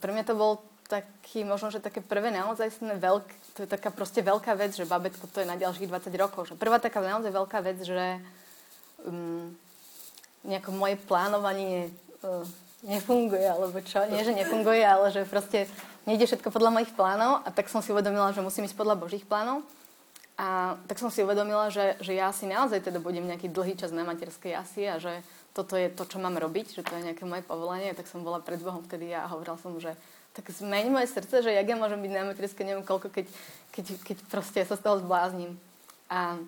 pre 0.00 0.12
mňa 0.12 0.24
to 0.28 0.34
bol 0.36 0.60
taký, 0.92 1.40
možno, 1.48 1.72
že 1.72 1.80
také 1.80 2.04
prvé 2.04 2.28
naozaj 2.28 2.76
veľk, 2.80 3.26
to 3.56 3.58
je 3.64 3.68
taká 3.68 3.88
proste 3.88 4.20
veľká 4.20 4.52
vec, 4.60 4.76
že 4.76 4.84
babetko 4.84 5.24
to 5.32 5.40
je 5.40 5.48
na 5.48 5.56
ďalších 5.56 5.88
20 5.88 6.12
rokov. 6.20 6.52
Že 6.52 6.60
prvá 6.60 6.76
taká 6.76 7.00
naozaj 7.00 7.32
veľká 7.32 7.58
vec, 7.64 7.80
že 7.80 8.20
um, 9.08 9.48
nejako 10.44 10.70
moje 10.76 11.00
plánovanie 11.00 11.88
uh, 12.20 12.44
nefunguje, 12.84 13.46
alebo 13.46 13.78
čo, 13.80 14.04
nie, 14.10 14.26
že 14.26 14.36
nefunguje, 14.36 14.82
ale 14.82 15.08
že 15.14 15.22
proste 15.24 15.70
nejde 16.04 16.26
všetko 16.26 16.50
podľa 16.50 16.74
mojich 16.74 16.92
plánov 16.92 17.46
a 17.46 17.48
tak 17.54 17.70
som 17.70 17.80
si 17.80 17.94
uvedomila, 17.94 18.34
že 18.34 18.42
musím 18.42 18.66
ísť 18.66 18.76
podľa 18.76 18.98
Božích 18.98 19.24
plánov. 19.24 19.62
A 20.40 20.80
tak 20.88 20.96
som 20.96 21.12
si 21.12 21.20
uvedomila, 21.20 21.68
že, 21.68 22.00
že 22.00 22.16
ja 22.16 22.32
si 22.32 22.48
naozaj 22.48 22.88
teda 22.88 22.98
budem 22.98 23.28
nejaký 23.28 23.52
dlhý 23.52 23.76
čas 23.76 23.92
na 23.92 24.02
materskej 24.02 24.56
asi 24.56 24.88
a 24.88 24.96
že 24.96 25.20
toto 25.52 25.76
je 25.76 25.92
to, 25.92 26.08
čo 26.08 26.16
mám 26.16 26.40
robiť, 26.40 26.80
že 26.80 26.82
to 26.82 26.96
je 26.96 27.12
nejaké 27.12 27.28
moje 27.28 27.44
povolanie, 27.44 27.92
tak 27.92 28.08
som 28.08 28.24
bola 28.24 28.40
pred 28.40 28.56
Bohom 28.56 28.80
vtedy 28.80 29.12
a 29.12 29.28
hovorila 29.28 29.60
som 29.60 29.76
že 29.76 29.92
tak 30.32 30.48
zmeň 30.48 30.88
moje 30.88 31.12
srdce, 31.12 31.44
že 31.44 31.52
jak 31.52 31.68
ja 31.68 31.76
môžem 31.76 32.00
byť 32.00 32.12
na 32.12 32.32
materskej, 32.32 32.64
neviem 32.64 32.88
koľko, 32.88 33.12
keď, 33.12 33.28
keď, 33.68 33.84
keď 34.00 34.16
proste 34.32 34.64
sa 34.64 34.80
z 34.80 34.84
toho 34.84 34.96
zblázním. 35.04 35.60
A, 36.08 36.40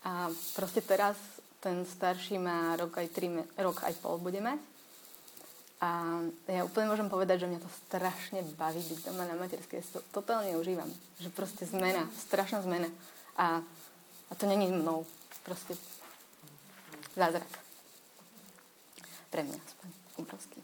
a 0.00 0.32
proste 0.56 0.80
teraz 0.80 1.20
ten 1.60 1.84
starší 1.84 2.40
má 2.40 2.80
rok 2.80 2.96
aj, 2.96 3.12
tri, 3.12 3.28
rok 3.60 3.84
aj 3.84 3.92
pol 4.00 4.16
bude 4.16 4.40
mať. 4.40 4.56
A 5.80 6.20
ja 6.44 6.60
úplne 6.68 6.92
môžem 6.92 7.08
povedať, 7.08 7.44
že 7.44 7.48
mňa 7.48 7.64
to 7.64 7.70
strašne 7.88 8.44
baví 8.60 8.84
byť 8.84 9.00
doma 9.00 9.24
na 9.24 9.32
materskej. 9.32 9.80
To 9.96 10.04
totálne 10.12 10.52
užívam. 10.60 10.92
Že 11.24 11.32
proste 11.32 11.64
zmena, 11.64 12.04
strašná 12.20 12.60
zmena. 12.60 12.92
A, 13.32 13.64
a 14.28 14.32
to 14.36 14.44
není 14.44 14.68
mnou. 14.68 15.08
Proste 15.40 15.72
zázrak. 17.16 17.48
Pre 19.32 19.40
mňa 19.40 19.56
aspoň. 19.56 19.88
Obrovský. 20.20 20.60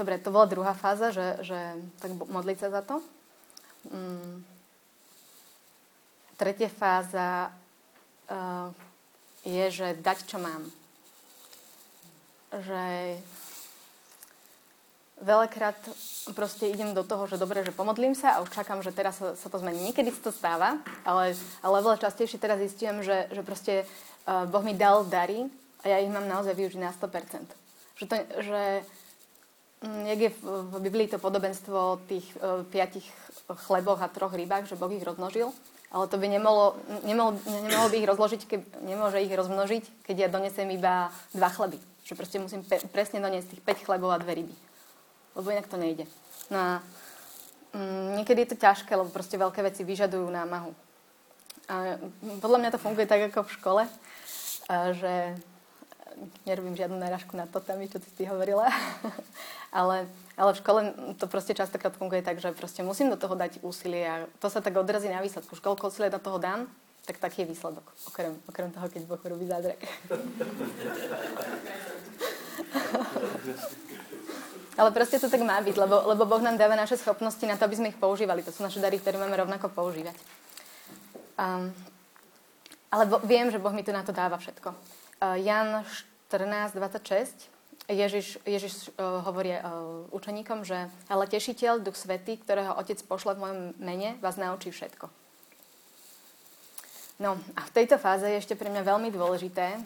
Dobre, 0.00 0.16
to 0.16 0.32
bola 0.32 0.48
druhá 0.48 0.72
fáza, 0.72 1.12
že, 1.12 1.44
že 1.44 1.76
tak 2.00 2.16
modliť 2.16 2.56
sa 2.56 2.68
za 2.72 2.80
to. 2.80 3.04
Mm. 3.92 4.40
Tretia 6.40 6.72
fáza 6.72 7.52
uh, 8.32 8.72
je, 9.44 9.64
že 9.68 9.92
dať, 10.00 10.18
čo 10.24 10.40
mám. 10.40 10.64
Že 12.48 13.20
veľakrát 15.22 15.78
proste 16.34 16.66
idem 16.66 16.92
do 16.92 17.06
toho, 17.06 17.30
že 17.30 17.38
dobre, 17.38 17.62
že 17.62 17.70
pomodlím 17.70 18.18
sa 18.18 18.36
a 18.36 18.42
už 18.42 18.50
čakám, 18.50 18.82
že 18.82 18.90
teraz 18.90 19.22
sa, 19.22 19.38
sa 19.38 19.48
to 19.48 19.62
zmení. 19.62 19.78
Niekedy 19.90 20.10
sa 20.10 20.22
to 20.28 20.32
stáva, 20.34 20.82
ale, 21.06 21.38
ale 21.62 21.82
veľa 21.82 22.02
častejšie 22.02 22.42
teraz 22.42 22.58
zistím, 22.58 23.00
že, 23.06 23.30
že 23.30 23.42
proste 23.46 23.86
uh, 24.26 24.44
Boh 24.50 24.66
mi 24.66 24.74
dal 24.74 25.06
dary 25.06 25.46
a 25.86 25.94
ja 25.94 25.96
ich 26.02 26.10
mám 26.10 26.26
naozaj 26.26 26.58
využiť 26.58 26.80
na 26.82 26.90
100%. 26.90 27.46
Že, 28.02 28.04
to, 28.10 28.14
že 28.42 28.60
um, 29.86 30.02
jak 30.10 30.20
je 30.26 30.30
v, 30.42 30.76
Biblii 30.82 31.06
to 31.06 31.22
podobenstvo 31.22 32.02
tých 32.10 32.26
uh, 32.42 32.66
piatich 32.66 33.06
chleboch 33.66 34.02
a 34.02 34.10
troch 34.10 34.34
rybách, 34.34 34.66
že 34.66 34.78
Boh 34.78 34.90
ich 34.90 35.06
rozmnožil, 35.06 35.54
ale 35.92 36.04
to 36.08 36.16
by 36.18 36.26
nemalo, 36.26 36.74
nemalo, 37.04 37.36
nemalo 37.46 37.86
by 37.92 37.96
ich 38.00 38.08
rozložiť, 38.10 38.42
keď, 38.48 38.60
nemôže 38.82 39.22
ich 39.22 39.34
rozmnožiť, 39.34 40.08
keď 40.08 40.16
ja 40.18 40.28
donesem 40.32 40.66
iba 40.72 41.14
dva 41.30 41.50
chleby. 41.52 41.78
Že 42.02 42.14
proste 42.18 42.38
musím 42.42 42.66
pe- 42.66 42.82
presne 42.90 43.22
doniesť 43.22 43.54
tých 43.54 43.62
5 43.62 43.86
chlebov 43.86 44.10
a 44.10 44.18
dve 44.18 44.42
ryby 44.42 44.71
lebo 45.36 45.50
inak 45.50 45.68
to 45.68 45.76
nejde. 45.76 46.04
No 46.50 46.58
a 46.58 46.70
mm, 47.72 48.20
niekedy 48.20 48.44
je 48.44 48.50
to 48.52 48.62
ťažké, 48.62 48.92
lebo 48.96 49.08
proste 49.08 49.40
veľké 49.40 49.62
veci 49.64 49.84
vyžadujú 49.84 50.28
námahu. 50.28 50.72
A 51.70 51.96
podľa 52.42 52.58
mňa 52.58 52.70
to 52.74 52.82
funguje 52.82 53.06
tak 53.06 53.32
ako 53.32 53.46
v 53.46 53.54
škole, 53.56 53.82
že 54.92 55.38
nerobím 56.46 56.76
žiadnu 56.76 56.98
náražku 56.98 57.36
na 57.36 57.46
to 57.46 57.60
tam, 57.60 57.80
čo 57.88 57.98
ty 57.98 58.24
hovorila, 58.28 58.68
ale, 59.78 60.06
ale 60.36 60.50
v 60.52 60.60
škole 60.60 60.80
to 61.16 61.26
proste 61.26 61.54
častokrát 61.56 61.96
funguje 61.96 62.22
tak, 62.22 62.40
že 62.40 62.52
proste 62.52 62.82
musím 62.82 63.10
do 63.10 63.16
toho 63.16 63.34
dať 63.34 63.58
úsilie 63.64 64.04
a 64.04 64.26
to 64.38 64.50
sa 64.50 64.60
tak 64.60 64.76
odrazí 64.76 65.08
na 65.08 65.22
výsledku. 65.22 65.56
Školko 65.56 65.88
úsilie 65.88 66.10
do 66.12 66.20
toho 66.20 66.38
dám, 66.38 66.68
tak 67.06 67.18
taký 67.18 67.42
je 67.42 67.56
výsledok. 67.56 67.82
Okrem, 68.06 68.36
okrem 68.46 68.70
toho, 68.70 68.86
keď 68.88 69.02
Boh 69.06 69.22
robí 69.24 69.46
zázrak. 69.46 69.80
Ale 74.72 74.88
proste 74.88 75.20
to 75.20 75.28
tak 75.28 75.44
má 75.44 75.60
byť, 75.60 75.76
lebo, 75.76 75.96
lebo 76.16 76.24
Boh 76.24 76.40
nám 76.40 76.56
dáva 76.56 76.72
naše 76.72 76.96
schopnosti 76.96 77.44
na 77.44 77.60
to, 77.60 77.68
aby 77.68 77.76
sme 77.76 77.90
ich 77.92 78.00
používali. 78.00 78.40
To 78.40 78.54
sú 78.54 78.64
naše 78.64 78.80
dary, 78.80 78.96
ktoré 78.96 79.20
máme 79.20 79.36
rovnako 79.36 79.68
používať. 79.68 80.16
Um, 81.36 81.68
ale 82.88 83.04
bo, 83.04 83.20
viem, 83.24 83.52
že 83.52 83.60
Boh 83.60 83.72
mi 83.72 83.84
tu 83.84 83.92
na 83.92 84.00
to 84.00 84.16
dáva 84.16 84.40
všetko. 84.40 84.72
Uh, 85.20 85.36
Jan 85.40 85.84
14, 86.32 86.72
26 86.80 87.52
Ježiš, 87.90 88.38
Ježiš 88.46 88.94
uh, 88.94 89.20
hovorí 89.26 89.52
uh, 89.52 90.06
učeníkom, 90.14 90.62
že 90.62 90.86
ale 91.10 91.26
tešiteľ, 91.26 91.82
Duch 91.82 91.98
Svetý, 91.98 92.38
ktorého 92.38 92.78
Otec 92.78 93.02
pošle 93.04 93.34
v 93.34 93.42
mojom 93.42 93.60
mene, 93.82 94.16
vás 94.22 94.38
naučí 94.38 94.70
všetko. 94.70 95.10
No 97.18 97.36
a 97.58 97.60
v 97.66 97.74
tejto 97.74 97.98
fáze 97.98 98.24
je 98.24 98.38
ešte 98.38 98.54
pre 98.54 98.70
mňa 98.70 98.86
veľmi 98.86 99.10
dôležité, 99.10 99.82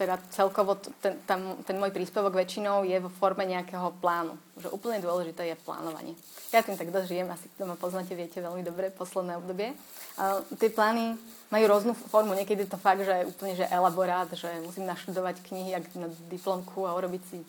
teda 0.00 0.16
celkovo 0.32 0.80
ten, 1.04 1.20
tam, 1.28 1.60
ten 1.60 1.76
môj 1.76 1.92
príspevok 1.92 2.32
väčšinou 2.32 2.88
je 2.88 2.96
vo 3.04 3.12
forme 3.12 3.44
nejakého 3.44 3.92
plánu. 4.00 4.32
Že 4.56 4.72
úplne 4.72 4.96
dôležité 5.04 5.52
je 5.52 5.60
plánovanie. 5.60 6.16
Ja 6.56 6.64
tým 6.64 6.80
tak 6.80 6.88
dožijem, 6.88 7.28
asi 7.28 7.52
kto 7.52 7.68
ma 7.68 7.76
poznáte, 7.76 8.16
viete 8.16 8.40
veľmi 8.40 8.64
dobre, 8.64 8.88
posledné 8.88 9.36
obdobie. 9.36 9.76
A 10.16 10.40
tie 10.56 10.72
plány 10.72 11.20
majú 11.52 11.64
rôznu 11.68 11.92
formu. 11.92 12.32
Niekedy 12.32 12.64
je 12.64 12.72
to 12.72 12.80
fakt, 12.80 13.04
že 13.04 13.28
úplne 13.28 13.52
že 13.60 13.68
elaborát, 13.68 14.24
že 14.32 14.48
musím 14.64 14.88
naštudovať 14.88 15.44
knihy 15.44 15.76
jak 15.76 15.84
na 16.00 16.08
diplomku 16.32 16.88
a 16.88 16.96
urobiť 16.96 17.22
si 17.28 17.44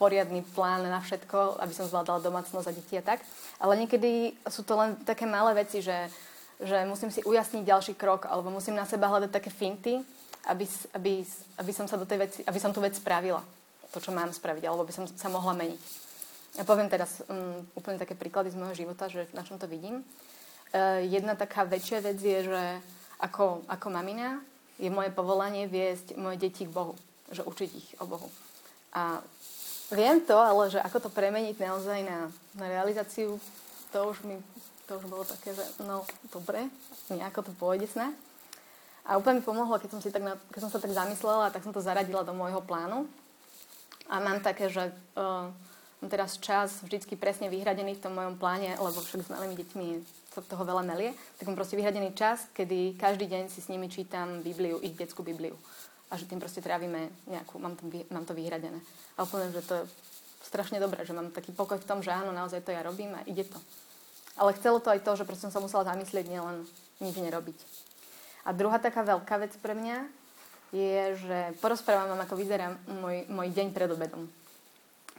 poriadny 0.00 0.40
plán 0.56 0.88
na 0.88 1.04
všetko, 1.04 1.60
aby 1.60 1.72
som 1.76 1.84
zvládala 1.84 2.24
domácnosť 2.24 2.68
a 2.68 2.72
deti 2.72 2.96
a 2.96 3.04
tak. 3.04 3.20
Ale 3.60 3.76
niekedy 3.76 4.32
sú 4.48 4.64
to 4.64 4.72
len 4.72 4.96
také 5.04 5.28
malé 5.28 5.52
veci, 5.52 5.84
že, 5.84 6.08
že 6.64 6.88
musím 6.88 7.12
si 7.12 7.20
ujasniť 7.20 7.60
ďalší 7.60 7.92
krok, 7.92 8.24
alebo 8.24 8.48
musím 8.48 8.76
na 8.76 8.88
seba 8.88 9.12
hľadať 9.12 9.30
také 9.32 9.52
finty, 9.52 10.00
aby, 10.46 10.64
aby, 10.94 11.12
aby 11.58 11.72
som 11.74 11.86
sa 11.90 11.98
do 11.98 12.06
tej 12.06 12.18
veci, 12.22 12.40
aby 12.46 12.58
som 12.62 12.70
tú 12.70 12.78
vec 12.82 12.94
spravila. 12.94 13.42
To, 13.94 13.98
čo 14.02 14.12
mám 14.12 14.28
spraviť, 14.28 14.66
alebo 14.66 14.84
by 14.84 14.92
som 14.92 15.04
sa 15.06 15.30
mohla 15.30 15.56
meniť. 15.56 15.82
Ja 16.60 16.64
poviem 16.64 16.88
teraz 16.88 17.22
um, 17.28 17.64
úplne 17.76 18.00
také 18.00 18.16
príklady 18.16 18.52
z 18.52 18.58
môjho 18.58 18.76
života, 18.76 19.08
že 19.08 19.28
na 19.32 19.44
čom 19.44 19.56
to 19.56 19.68
vidím. 19.68 20.04
Uh, 20.72 21.00
jedna 21.04 21.36
taká 21.36 21.64
väčšia 21.64 22.04
vec 22.04 22.18
je, 22.20 22.44
že 22.44 22.62
ako, 23.20 23.64
ako 23.70 23.86
mamina 23.88 24.40
je 24.76 24.92
moje 24.92 25.08
povolanie 25.12 25.64
viesť 25.68 26.16
moje 26.20 26.36
deti 26.40 26.68
k 26.68 26.74
Bohu. 26.74 26.96
Že 27.32 27.48
učiť 27.48 27.70
ich 27.72 27.88
o 28.00 28.04
Bohu. 28.04 28.28
A 28.92 29.20
viem 29.92 30.20
to, 30.24 30.36
ale 30.36 30.68
že 30.68 30.80
ako 30.80 31.08
to 31.08 31.10
premeniť 31.12 31.56
naozaj 31.56 31.98
na, 32.04 32.28
na 32.56 32.66
realizáciu, 32.68 33.40
to 33.92 33.98
už 34.12 34.20
mi 34.26 34.36
to 34.86 35.02
už 35.02 35.04
bolo 35.10 35.26
také, 35.26 35.50
že 35.50 35.66
no, 35.82 36.06
dobre, 36.30 36.70
nejako 37.10 37.50
to 37.50 37.52
pôjde 37.58 37.90
snad. 37.90 38.14
A 39.06 39.14
úplne 39.14 39.38
mi 39.38 39.44
pomohlo, 39.46 39.78
keď 39.78 39.90
som, 39.94 40.00
si 40.02 40.10
tak 40.10 40.26
na, 40.26 40.34
keď 40.50 40.60
som 40.66 40.70
sa 40.74 40.82
tak 40.82 40.90
zamyslela, 40.90 41.54
tak 41.54 41.62
som 41.62 41.70
to 41.70 41.78
zaradila 41.78 42.26
do 42.26 42.34
môjho 42.34 42.58
plánu. 42.58 43.06
A 44.10 44.18
mám 44.18 44.42
také, 44.42 44.66
že 44.66 44.90
uh, 45.14 45.50
mám 46.02 46.10
teraz 46.10 46.38
čas 46.42 46.82
vždycky 46.82 47.14
presne 47.14 47.46
vyhradený 47.46 47.98
v 47.98 48.02
tom 48.02 48.18
mojom 48.18 48.34
pláne, 48.34 48.74
lebo 48.74 48.98
však 48.98 49.26
s 49.26 49.30
malými 49.30 49.54
deťmi 49.54 49.86
sa 50.34 50.42
toho 50.42 50.66
veľa 50.66 50.82
melie, 50.84 51.14
tak 51.38 51.48
mám 51.48 51.56
proste 51.56 51.78
vyhradený 51.78 52.12
čas, 52.18 52.50
kedy 52.52 52.98
každý 52.98 53.30
deň 53.30 53.48
si 53.48 53.62
s 53.62 53.70
nimi 53.70 53.88
čítam 53.88 54.42
Bibliu, 54.42 54.82
ich 54.82 54.98
detskú 54.98 55.22
Bibliu. 55.22 55.56
A 56.10 56.18
že 56.18 56.28
tým 56.28 56.38
proste 56.38 56.62
trávime 56.62 57.10
nejakú, 57.26 57.58
mám, 57.58 57.74
tam, 57.78 57.88
mám 57.90 58.26
to 58.26 58.34
vyhradené. 58.34 58.78
A 59.18 59.24
úplne, 59.24 59.50
že 59.54 59.62
to 59.64 59.74
je 59.80 59.84
strašne 60.44 60.78
dobré, 60.78 61.02
že 61.02 61.16
mám 61.16 61.34
taký 61.34 61.50
pokoj 61.50 61.78
v 61.78 61.88
tom, 61.88 61.98
že 62.02 62.14
áno, 62.14 62.30
naozaj 62.30 62.62
to 62.62 62.70
ja 62.70 62.82
robím 62.82 63.14
a 63.16 63.26
ide 63.26 63.42
to. 63.42 63.58
Ale 64.36 64.54
chcelo 64.54 64.78
to 64.78 64.92
aj 64.92 65.00
to, 65.02 65.12
že 65.18 65.26
proste 65.26 65.48
som 65.48 65.54
sa 65.54 65.64
musela 65.64 65.88
zamyslieť, 65.88 66.26
nielen 66.28 66.68
nič 67.00 67.16
nerobiť. 67.16 67.58
A 68.46 68.54
druhá 68.54 68.78
taká 68.78 69.02
veľká 69.02 69.42
vec 69.42 69.52
pre 69.58 69.74
mňa 69.74 70.06
je, 70.70 71.18
že 71.18 71.38
porozprávam 71.58 72.14
vám, 72.14 72.22
ako 72.22 72.38
vyzerá 72.38 72.78
môj, 72.86 73.26
môj 73.26 73.50
deň 73.50 73.74
pred 73.74 73.90
obedom. 73.90 74.30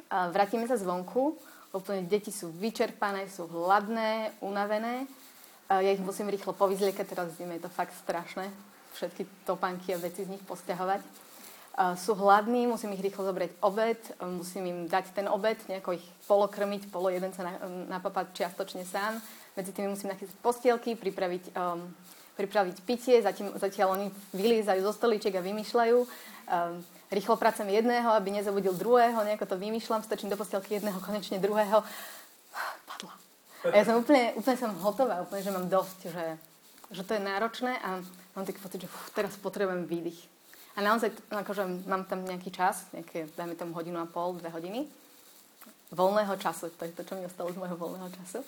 A 0.07 0.31
vrátime 0.31 0.63
sa 0.63 0.79
zvonku, 0.79 1.35
úplne 1.75 2.07
deti 2.07 2.31
sú 2.31 2.47
vyčerpané, 2.55 3.27
sú 3.27 3.51
hladné, 3.51 4.31
unavené. 4.39 5.03
A 5.67 5.83
ja 5.83 5.91
ich 5.91 5.99
musím 5.99 6.31
rýchlo 6.31 6.55
povyzliekať, 6.55 7.03
teraz 7.03 7.35
zime 7.35 7.59
je 7.59 7.67
to 7.67 7.71
fakt 7.71 7.91
strašné. 7.99 8.47
Všetky 8.95 9.27
topánky 9.43 9.91
a 9.91 9.99
veci 9.99 10.23
z 10.23 10.31
nich 10.31 10.43
posťahovať. 10.47 11.03
Sú 11.99 12.17
hladní, 12.17 12.65
musím 12.65 12.97
ich 12.97 13.03
rýchlo 13.05 13.21
zobrať 13.27 13.51
obed, 13.61 14.01
musím 14.23 14.65
im 14.65 14.79
dať 14.89 15.13
ten 15.13 15.29
obed, 15.29 15.61
nejako 15.69 15.99
ich 15.99 16.05
polokrmiť, 16.25 16.89
polo 16.89 17.13
jeden 17.13 17.29
sa 17.35 17.45
napapať 17.91 18.33
čiastočne 18.33 18.81
sám. 18.81 19.21
Medzi 19.53 19.75
tými 19.75 19.93
musím 19.93 20.09
nachystať 20.09 20.39
postielky, 20.41 20.97
pripraviť 20.97 21.53
um, 21.53 21.85
pripraviť 22.37 22.77
pitie, 22.85 23.19
zatiaľ, 23.19 23.57
zatiaľ 23.57 23.87
oni 23.97 24.07
vyliezajú 24.37 24.85
zo 24.85 24.93
stoličiek 24.93 25.33
a 25.35 25.41
vymýšľajú. 25.41 25.97
Um, 26.47 26.79
rýchlo 27.11 27.35
pracujem 27.35 27.73
jedného, 27.73 28.13
aby 28.13 28.29
nezabudil 28.31 28.77
druhého, 28.77 29.17
nejako 29.25 29.49
to 29.49 29.55
vymýšľam, 29.57 30.05
stačím 30.05 30.29
do 30.29 30.39
postielky 30.39 30.77
jedného, 30.77 31.01
konečne 31.01 31.41
druhého. 31.41 31.81
Padla. 32.85 33.13
A 33.67 33.75
ja 33.75 33.83
som 33.83 33.99
úplne, 33.99 34.37
úplne 34.37 34.57
som 34.57 34.71
hotová, 34.79 35.25
úplne, 35.25 35.41
že 35.43 35.51
mám 35.51 35.67
dosť, 35.67 35.99
že, 36.13 36.25
že 36.93 37.01
to 37.03 37.17
je 37.17 37.21
náročné 37.25 37.75
a 37.81 37.99
mám 38.37 38.45
taký 38.45 38.61
pocit, 38.61 38.85
že 38.85 38.89
uf, 38.91 39.11
teraz 39.11 39.33
potrebujem 39.41 39.89
výdych. 39.89 40.19
A 40.77 40.85
naozaj, 40.85 41.09
akože 41.33 41.89
mám 41.89 42.05
tam 42.05 42.21
nejaký 42.21 42.53
čas, 42.53 42.85
nejaké, 42.93 43.25
dajme 43.33 43.57
tomu 43.57 43.73
hodinu 43.73 43.97
a 43.97 44.05
pol, 44.05 44.37
dve 44.37 44.53
hodiny, 44.53 44.85
voľného 45.89 46.37
času, 46.37 46.69
to 46.69 46.85
je 46.85 46.93
to, 46.93 47.01
čo 47.01 47.17
mi 47.17 47.25
ostalo 47.25 47.49
z 47.49 47.57
môjho 47.57 47.79
voľného 47.79 48.13
času. 48.13 48.45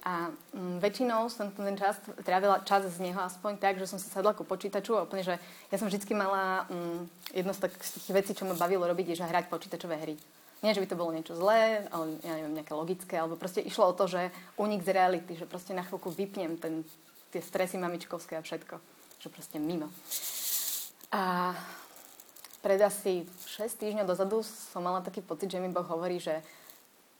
A 0.00 0.32
um, 0.56 0.80
väčšinou 0.80 1.28
som 1.28 1.52
ten 1.52 1.76
čas 1.76 2.00
trávila 2.24 2.64
čas 2.64 2.88
z 2.88 3.04
neho 3.04 3.20
aspoň 3.20 3.60
tak, 3.60 3.76
že 3.76 3.84
som 3.84 4.00
sa 4.00 4.08
sadla 4.08 4.32
ku 4.32 4.48
počítaču 4.48 4.96
a 4.96 5.04
úplne, 5.04 5.20
že 5.20 5.36
ja 5.68 5.76
som 5.76 5.92
vždy 5.92 6.00
mala 6.16 6.64
um, 6.72 7.04
jedno 7.36 7.52
z, 7.52 7.68
tak, 7.68 7.76
z 7.76 8.00
tých 8.00 8.16
vecí, 8.16 8.32
čo 8.32 8.48
ma 8.48 8.56
bavilo 8.56 8.88
robiť, 8.88 9.12
je, 9.12 9.20
že 9.20 9.28
hrať 9.28 9.52
počítačové 9.52 10.00
hry. 10.00 10.16
Nie, 10.60 10.76
že 10.76 10.80
by 10.80 10.88
to 10.88 11.00
bolo 11.00 11.12
niečo 11.12 11.36
zlé, 11.36 11.88
ale 11.88 12.20
ja 12.20 12.36
neviem, 12.36 12.56
nejaké 12.56 12.72
logické, 12.76 13.16
alebo 13.16 13.36
proste 13.36 13.64
išlo 13.64 13.92
o 13.92 13.96
to, 13.96 14.08
že 14.08 14.28
unik 14.60 14.80
z 14.84 14.92
reality, 14.92 15.32
že 15.36 15.48
proste 15.48 15.72
na 15.72 15.84
chvíľku 15.84 16.12
vypnem 16.12 16.56
ten, 16.60 16.84
tie 17.32 17.40
stresy 17.40 17.80
mamičkovské 17.80 18.36
a 18.36 18.44
všetko. 18.44 18.76
Že 19.20 19.28
proste 19.32 19.56
mimo. 19.56 19.88
A 21.12 21.52
pred 22.60 22.76
asi 22.80 23.24
6 23.48 23.80
týždňov 23.80 24.04
dozadu 24.04 24.44
som 24.44 24.84
mala 24.84 25.00
taký 25.00 25.24
pocit, 25.24 25.48
že 25.48 25.60
mi 25.60 25.72
Boh 25.72 25.84
hovorí, 25.84 26.20
že 26.20 26.44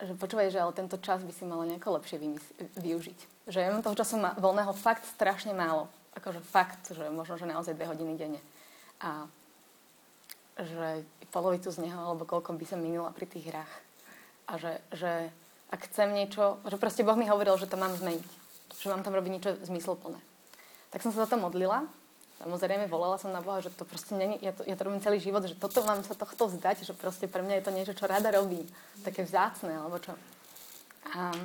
že 0.00 0.16
počúvaj, 0.16 0.49
že 0.49 0.61
ale 0.61 0.73
tento 0.73 0.97
čas 0.97 1.21
by 1.21 1.33
si 1.33 1.45
mala 1.45 1.69
nejako 1.69 2.00
lepšie 2.00 2.16
vymys- 2.16 2.54
využiť. 2.80 3.19
Že 3.52 3.59
ja 3.61 3.69
mám 3.73 3.85
toho 3.85 3.99
času 3.99 4.16
ma- 4.16 4.37
voľného 4.40 4.73
fakt 4.73 5.04
strašne 5.04 5.52
málo. 5.52 5.92
Akože 6.16 6.40
fakt, 6.40 6.97
že 6.97 7.07
možno, 7.12 7.37
že 7.37 7.47
naozaj 7.47 7.76
dve 7.76 7.87
hodiny 7.87 8.16
denne. 8.16 8.42
A 9.00 9.28
že 10.61 11.04
polovicu 11.30 11.71
z 11.71 11.78
neho, 11.78 12.00
alebo 12.00 12.26
koľko 12.26 12.57
by 12.59 12.64
som 12.66 12.83
minula 12.83 13.14
pri 13.14 13.26
tých 13.28 13.49
hrách. 13.49 13.73
A 14.50 14.59
že, 14.59 14.83
že 14.90 15.30
ak 15.71 15.87
chcem 15.87 16.11
niečo, 16.11 16.59
že 16.66 16.76
proste 16.76 17.07
Boh 17.07 17.14
mi 17.14 17.30
hovoril, 17.30 17.54
že 17.57 17.71
to 17.71 17.78
mám 17.78 17.95
zmeniť. 17.95 18.26
Že 18.83 18.90
mám 18.90 19.02
tam 19.07 19.14
robiť 19.14 19.30
niečo 19.30 19.50
zmysluplné. 19.62 20.19
Tak 20.90 21.07
som 21.07 21.14
sa 21.14 21.25
za 21.25 21.30
to 21.30 21.38
modlila. 21.38 21.87
Samozrejme, 22.40 22.88
volala 22.88 23.20
som 23.20 23.28
na 23.28 23.44
Boha, 23.44 23.61
že 23.61 23.68
to 23.68 23.85
proste 23.85 24.16
není, 24.16 24.40
ja 24.40 24.56
to, 24.56 24.64
ja 24.64 24.73
to 24.73 24.88
robím 24.88 25.04
celý 25.04 25.20
život, 25.20 25.44
že 25.44 25.52
toto 25.61 25.85
mám 25.85 26.00
sa 26.00 26.16
tohto 26.16 26.49
vzdať, 26.49 26.88
že 26.88 26.97
proste 26.97 27.28
pre 27.28 27.44
mňa 27.44 27.61
je 27.61 27.64
to 27.68 27.76
niečo, 27.76 27.92
čo 27.92 28.09
rada 28.09 28.32
robím. 28.32 28.64
Také 29.04 29.28
vzácne, 29.28 29.76
alebo 29.76 30.00
čo. 30.00 30.16
A 31.12 31.37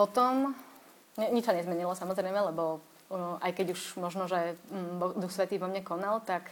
potom 0.00 0.56
nič 1.20 1.44
sa 1.44 1.52
nezmenilo 1.52 1.92
samozrejme, 1.92 2.40
lebo 2.40 2.80
aj 3.44 3.52
keď 3.52 3.76
už 3.76 4.00
možno, 4.00 4.24
že 4.24 4.56
mm, 4.72 5.20
Duch 5.20 5.32
Svetý 5.32 5.60
vo 5.60 5.68
mne 5.68 5.84
konal, 5.84 6.24
tak 6.24 6.48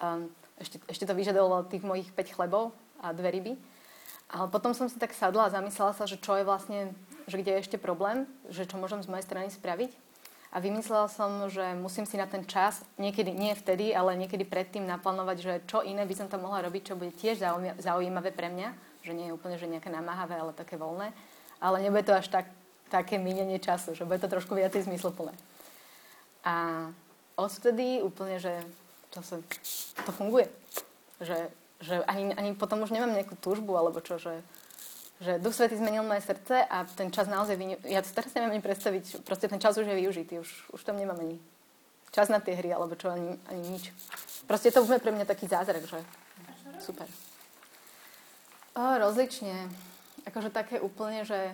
um, 0.00 0.24
ešte, 0.56 0.80
ešte 0.88 1.04
to 1.04 1.12
vyžadovalo 1.12 1.68
tých 1.68 1.84
mojich 1.84 2.08
5 2.16 2.36
chlebov 2.36 2.72
a 3.04 3.12
dve 3.12 3.28
ryby. 3.28 3.52
Ale 4.30 4.48
potom 4.48 4.72
som 4.72 4.88
si 4.88 4.96
tak 4.96 5.12
sadla 5.12 5.50
a 5.50 5.52
zamyslela 5.52 5.92
sa, 5.92 6.08
že 6.08 6.16
čo 6.16 6.38
je 6.40 6.48
vlastne, 6.48 6.96
že 7.28 7.36
kde 7.36 7.58
je 7.58 7.62
ešte 7.66 7.76
problém, 7.76 8.24
že 8.48 8.64
čo 8.64 8.80
môžem 8.80 9.04
z 9.04 9.10
mojej 9.10 9.26
strany 9.26 9.52
spraviť. 9.52 9.92
A 10.50 10.58
vymyslela 10.58 11.06
som, 11.06 11.46
že 11.46 11.62
musím 11.78 12.02
si 12.10 12.18
na 12.18 12.26
ten 12.26 12.42
čas, 12.42 12.82
niekedy, 12.98 13.30
nie 13.30 13.54
vtedy, 13.54 13.94
ale 13.94 14.18
niekedy 14.18 14.42
predtým 14.42 14.82
naplánovať, 14.82 15.36
že 15.38 15.52
čo 15.70 15.86
iné 15.86 16.02
by 16.02 16.14
som 16.18 16.26
tam 16.26 16.42
mohla 16.42 16.66
robiť, 16.66 16.90
čo 16.90 16.98
bude 16.98 17.14
tiež 17.14 17.38
zaujímavé 17.78 18.34
pre 18.34 18.50
mňa, 18.50 18.74
že 19.06 19.14
nie 19.14 19.30
je 19.30 19.36
úplne, 19.38 19.54
že 19.62 19.70
nejaké 19.70 19.94
namáhavé, 19.94 20.42
ale 20.42 20.50
také 20.50 20.74
voľné. 20.74 21.14
Ale 21.62 21.78
nebude 21.78 22.02
to 22.02 22.18
až 22.18 22.26
tak, 22.26 22.50
také 22.90 23.14
minenie 23.22 23.62
času, 23.62 23.94
že 23.94 24.02
bude 24.02 24.18
to 24.18 24.26
trošku 24.26 24.58
viacej 24.58 24.90
zmysluplné. 24.90 25.30
A 26.42 26.88
odtedy 27.38 28.02
úplne, 28.02 28.42
že 28.42 28.58
to, 29.14 29.22
sa, 29.22 29.38
to 30.02 30.10
funguje. 30.10 30.50
Že, 31.22 31.46
že 31.78 31.94
ani, 32.10 32.34
ani 32.34 32.58
potom 32.58 32.82
už 32.82 32.90
nemám 32.90 33.14
nejakú 33.14 33.38
túžbu, 33.38 33.78
alebo 33.78 34.02
čo, 34.02 34.18
že, 34.18 34.42
že 35.20 35.36
Duch 35.36 35.52
Svetý 35.52 35.76
zmenil 35.76 36.00
moje 36.00 36.24
srdce 36.24 36.64
a 36.64 36.88
ten 36.96 37.12
čas 37.12 37.28
naozaj... 37.28 37.56
Vyni... 37.60 37.76
Ja 37.84 38.00
to 38.00 38.08
teraz 38.08 38.32
neviem 38.32 38.56
ani 38.56 38.64
predstaviť. 38.64 39.20
Proste 39.20 39.52
ten 39.52 39.60
čas 39.60 39.76
už 39.76 39.84
je 39.84 40.00
využitý. 40.00 40.40
Už, 40.40 40.72
už 40.72 40.80
tam 40.80 40.96
nemám 40.96 41.20
ani 41.20 41.36
čas 42.08 42.32
na 42.32 42.40
tie 42.40 42.56
hry, 42.56 42.72
alebo 42.72 42.96
čo, 42.96 43.12
ani, 43.12 43.36
ani 43.52 43.62
nič. 43.68 43.92
Proste 44.48 44.72
to 44.72 44.80
už 44.80 44.96
pre 45.04 45.12
mňa 45.12 45.28
taký 45.28 45.44
zázrak, 45.44 45.84
že 45.84 46.00
super. 46.80 47.04
O, 48.72 48.82
rozlične. 48.96 49.68
Akože 50.24 50.48
také 50.48 50.80
úplne, 50.80 51.28
že 51.28 51.52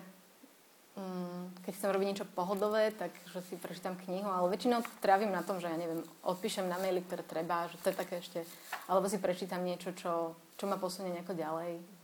mm, 0.94 1.66
keď 1.66 1.72
chcem 1.74 1.90
robiť 1.90 2.06
niečo 2.06 2.26
pohodové, 2.38 2.94
tak 2.94 3.10
že 3.34 3.42
si 3.50 3.58
prečítam 3.58 3.98
knihu, 3.98 4.30
ale 4.30 4.46
väčšinou 4.54 4.86
trávim 5.02 5.34
na 5.34 5.42
tom, 5.42 5.58
že 5.58 5.66
ja 5.66 5.74
neviem, 5.74 6.06
odpíšem 6.22 6.70
na 6.70 6.78
maily, 6.78 7.02
ktoré 7.02 7.26
treba, 7.26 7.66
že 7.66 7.82
to 7.82 7.90
je 7.90 7.98
také 7.98 8.22
ešte, 8.22 8.46
alebo 8.86 9.10
si 9.10 9.18
prečítam 9.18 9.66
niečo, 9.66 9.90
čo, 9.90 10.38
čo 10.54 10.64
ma 10.70 10.78
posunie 10.78 11.10
nejako 11.10 11.34
ďalej 11.34 11.95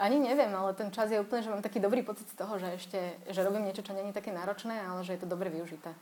ani 0.00 0.16
neviem, 0.16 0.48
ale 0.56 0.72
ten 0.72 0.88
čas 0.88 1.12
je 1.12 1.20
úplne, 1.20 1.44
že 1.44 1.52
mám 1.52 1.60
taký 1.60 1.76
dobrý 1.76 2.00
pocit 2.00 2.24
z 2.24 2.40
toho, 2.40 2.56
že 2.56 2.72
ešte, 2.80 3.20
že 3.28 3.44
robím 3.44 3.68
niečo, 3.68 3.84
čo 3.84 3.92
není 3.92 4.16
také 4.16 4.32
náročné, 4.32 4.80
ale 4.80 5.04
že 5.04 5.12
je 5.12 5.20
to 5.20 5.28
dobre 5.28 5.52
využité. 5.52 5.92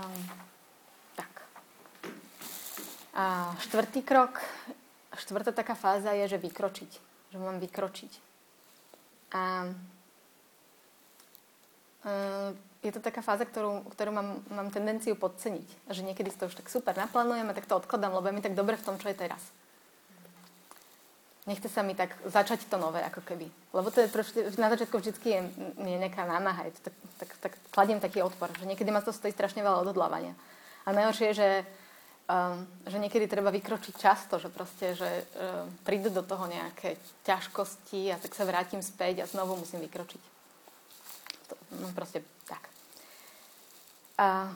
Um, 0.00 0.24
tak. 1.12 1.28
A 3.12 3.52
štvrtý 3.60 4.00
krok, 4.00 4.40
štvrtá 5.12 5.52
taká 5.52 5.76
fáza 5.76 6.16
je, 6.16 6.24
že 6.24 6.40
vykročiť. 6.40 6.90
Že 7.36 7.38
mám 7.38 7.60
vykročiť. 7.60 8.12
A 9.36 9.68
um, 12.08 12.56
je 12.80 12.92
to 12.96 13.04
taká 13.04 13.20
fáza, 13.20 13.44
ktorú, 13.44 13.84
ktorú 13.92 14.08
mám, 14.16 14.40
mám 14.48 14.72
tendenciu 14.72 15.20
podceniť. 15.20 15.92
Že 15.92 16.00
niekedy 16.00 16.32
si 16.32 16.40
to 16.40 16.48
už 16.48 16.56
tak 16.56 16.72
super 16.72 16.96
naplánujem 16.96 17.44
a 17.44 17.52
tak 17.52 17.68
to 17.68 17.76
odkladám, 17.76 18.16
lebo 18.16 18.32
je 18.32 18.36
mi 18.38 18.40
tak 18.40 18.56
dobre 18.56 18.80
v 18.80 18.86
tom, 18.88 18.96
čo 18.96 19.12
je 19.12 19.20
teraz 19.20 19.52
nechce 21.48 21.72
sa 21.72 21.80
mi 21.80 21.96
tak 21.96 22.12
začať 22.28 22.68
to 22.68 22.76
nové, 22.76 23.00
ako 23.00 23.24
keby. 23.24 23.48
Lebo 23.72 23.88
to 23.88 24.04
je 24.04 24.12
proste, 24.12 24.40
na 24.60 24.68
začiatku 24.68 25.00
vždycky 25.00 25.32
je, 25.32 25.40
je 25.80 25.96
nejaká 25.96 26.28
námaha, 26.28 26.68
je 26.68 26.76
to 26.76 26.80
tak, 26.84 26.96
tak, 27.16 27.30
tak 27.40 27.52
kladiem 27.72 27.98
taký 27.98 28.20
odpor, 28.20 28.52
že 28.60 28.68
niekedy 28.68 28.92
ma 28.92 29.00
to 29.00 29.16
stojí 29.16 29.32
strašne 29.32 29.64
veľa 29.64 29.80
odhodlávania. 29.80 30.36
A 30.84 30.92
najhoršie 30.92 31.32
je, 31.32 31.38
že, 31.40 31.50
um, 32.28 32.68
že 32.84 33.00
niekedy 33.00 33.24
treba 33.24 33.48
vykročiť 33.48 33.94
často, 33.96 34.36
že 34.36 34.52
proste, 34.52 34.92
že 34.92 35.08
um, 35.08 35.72
prídu 35.88 36.12
do 36.12 36.20
toho 36.20 36.44
nejaké 36.44 37.00
ťažkosti 37.24 38.12
a 38.12 38.20
tak 38.20 38.36
sa 38.36 38.44
vrátim 38.44 38.84
späť 38.84 39.24
a 39.24 39.30
znovu 39.30 39.56
musím 39.56 39.80
vykročiť. 39.88 40.22
To, 41.48 41.54
no 41.80 41.88
proste 41.96 42.20
tak. 42.44 42.68
A 44.20 44.52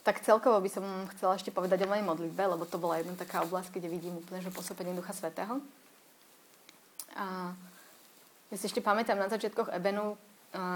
tak 0.00 0.24
celkovo 0.24 0.56
by 0.64 0.70
som 0.72 0.84
chcela 1.16 1.36
ešte 1.36 1.52
povedať 1.52 1.84
o 1.84 1.90
mojej 1.90 2.04
modlitbe, 2.04 2.40
lebo 2.56 2.64
to 2.64 2.80
bola 2.80 2.96
jedna 2.96 3.12
taká 3.20 3.44
oblasť, 3.44 3.76
kde 3.76 3.92
vidím 3.92 4.16
úplne, 4.16 4.40
že 4.40 4.48
pôsobenie 4.48 4.96
Ducha 4.96 5.12
Svetého. 5.12 5.60
A 7.16 7.54
ja 8.50 8.56
si 8.58 8.66
ešte 8.66 8.82
pamätám 8.82 9.18
na 9.18 9.30
začiatkoch 9.30 9.70
Ebenu, 9.70 10.18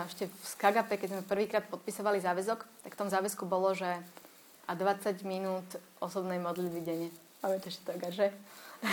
ešte 0.06 0.30
v 0.30 0.44
Skagape, 0.46 0.94
keď 0.94 1.18
sme 1.18 1.22
prvýkrát 1.26 1.66
podpisovali 1.66 2.22
záväzok, 2.22 2.62
tak 2.86 2.94
v 2.94 3.00
tom 3.00 3.10
záväzku 3.10 3.42
bolo, 3.42 3.74
že 3.74 3.90
a 4.64 4.72
20 4.72 5.26
minút 5.28 5.66
osobnej 6.00 6.40
modlitby 6.40 6.80
denne. 6.80 7.08
Pamätáš 7.44 7.76
to, 7.84 7.92
že? 8.08 8.32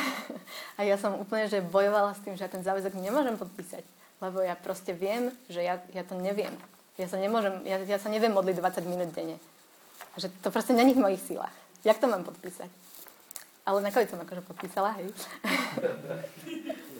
a 0.77 0.83
ja 0.83 0.99
som 0.99 1.15
úplne, 1.15 1.47
že 1.47 1.63
bojovala 1.63 2.11
s 2.11 2.23
tým, 2.23 2.35
že 2.35 2.43
ja 2.43 2.51
ten 2.51 2.63
záväzok 2.63 2.99
nemôžem 2.99 3.39
podpísať. 3.39 3.83
Lebo 4.19 4.43
ja 4.43 4.59
proste 4.59 4.91
viem, 4.91 5.31
že 5.47 5.63
ja, 5.63 5.79
ja 5.95 6.03
to 6.03 6.19
neviem. 6.19 6.51
Ja 6.99 7.07
sa, 7.07 7.15
nemôžem, 7.15 7.63
ja, 7.63 7.79
ja 7.81 7.97
sa 7.97 8.11
neviem 8.11 8.35
modliť 8.35 8.59
20 8.59 8.91
minút 8.91 9.15
denne. 9.15 9.39
A 10.11 10.15
že 10.19 10.27
to 10.43 10.51
proste 10.51 10.75
není 10.75 10.91
v 10.91 11.03
mojich 11.07 11.23
sílach. 11.23 11.55
Jak 11.87 11.97
to 11.97 12.11
mám 12.11 12.27
podpísať? 12.27 12.67
Ale 13.63 13.79
nakoniec 13.79 14.11
som 14.11 14.19
akože 14.19 14.43
podpísala, 14.43 14.91
hej. 14.99 15.07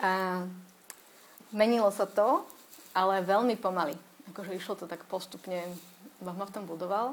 A 0.00 0.44
menilo 1.52 1.92
sa 1.92 2.08
to, 2.08 2.44
ale 2.96 3.22
veľmi 3.22 3.54
pomaly. 3.60 3.94
Akože 4.32 4.56
išlo 4.56 4.74
to 4.78 4.86
tak 4.88 5.04
postupne, 5.06 5.60
Boh 6.22 6.36
ma 6.36 6.46
v 6.48 6.54
tom 6.54 6.64
budoval. 6.64 7.12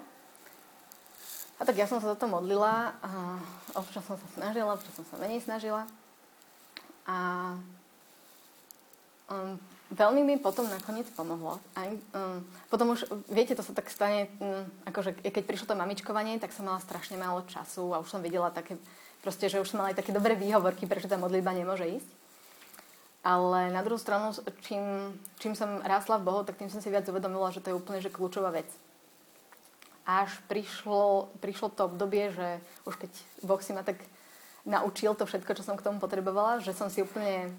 A 1.57 1.65
tak 1.65 1.75
ja 1.75 1.89
som 1.89 1.97
sa 1.97 2.13
za 2.13 2.17
to 2.17 2.29
modlila 2.29 2.93
a 3.01 3.41
občas 3.73 4.05
som 4.05 4.13
sa 4.13 4.27
snažila, 4.37 4.77
občas 4.77 4.93
som 4.93 5.05
sa 5.09 5.17
menej 5.17 5.41
snažila. 5.41 5.89
A 7.09 7.17
um, 9.33 9.57
veľmi 9.89 10.21
mi 10.21 10.35
potom 10.37 10.69
nakoniec 10.69 11.09
pomohlo. 11.17 11.57
Aj, 11.73 11.89
um, 11.89 12.45
potom 12.69 12.93
už, 12.93 13.09
viete, 13.33 13.57
to 13.57 13.65
sa 13.65 13.73
tak 13.73 13.89
stane, 13.89 14.29
um, 14.37 14.69
akože 14.85 15.17
keď 15.17 15.43
prišlo 15.49 15.73
to 15.73 15.79
mamičkovanie, 15.81 16.37
tak 16.37 16.53
som 16.53 16.69
mala 16.69 16.77
strašne 16.77 17.17
málo 17.17 17.41
času 17.49 17.89
a 17.89 18.05
už 18.05 18.11
som 18.11 18.21
videla 18.21 18.53
také, 18.53 18.77
proste, 19.25 19.49
že 19.49 19.57
už 19.57 19.73
som 19.73 19.81
mala 19.81 19.97
aj 19.97 20.05
také 20.05 20.13
dobré 20.13 20.37
výhovorky, 20.37 20.85
prečo 20.85 21.09
tá 21.09 21.17
modlitba 21.17 21.57
nemôže 21.57 21.89
ísť. 21.89 22.09
Ale 23.25 23.73
na 23.73 23.81
druhú 23.83 23.99
stranu, 23.99 24.31
čím, 24.63 25.13
čím 25.41 25.53
som 25.57 25.81
rásla 25.83 26.21
v 26.21 26.27
Bohu, 26.27 26.41
tak 26.45 26.55
tým 26.55 26.69
som 26.69 26.79
si 26.79 26.87
viac 26.87 27.03
uvedomila, 27.09 27.51
že 27.51 27.59
to 27.59 27.73
je 27.73 27.79
úplne 27.79 27.99
že 27.99 28.13
kľúčová 28.13 28.53
vec. 28.53 28.69
Až 30.07 30.31
prišlo, 30.47 31.27
prišlo 31.43 31.67
to 31.75 31.91
obdobie, 31.91 32.31
že 32.31 32.63
už 32.87 32.95
keď 32.95 33.11
Boh 33.43 33.59
si 33.59 33.75
ma 33.75 33.83
tak 33.83 33.99
naučil 34.63 35.15
to 35.15 35.27
všetko, 35.27 35.51
čo 35.55 35.63
som 35.63 35.75
k 35.75 35.83
tomu 35.83 35.99
potrebovala, 35.99 36.63
že 36.63 36.71
som 36.71 36.87
si 36.87 37.03
úplne 37.03 37.51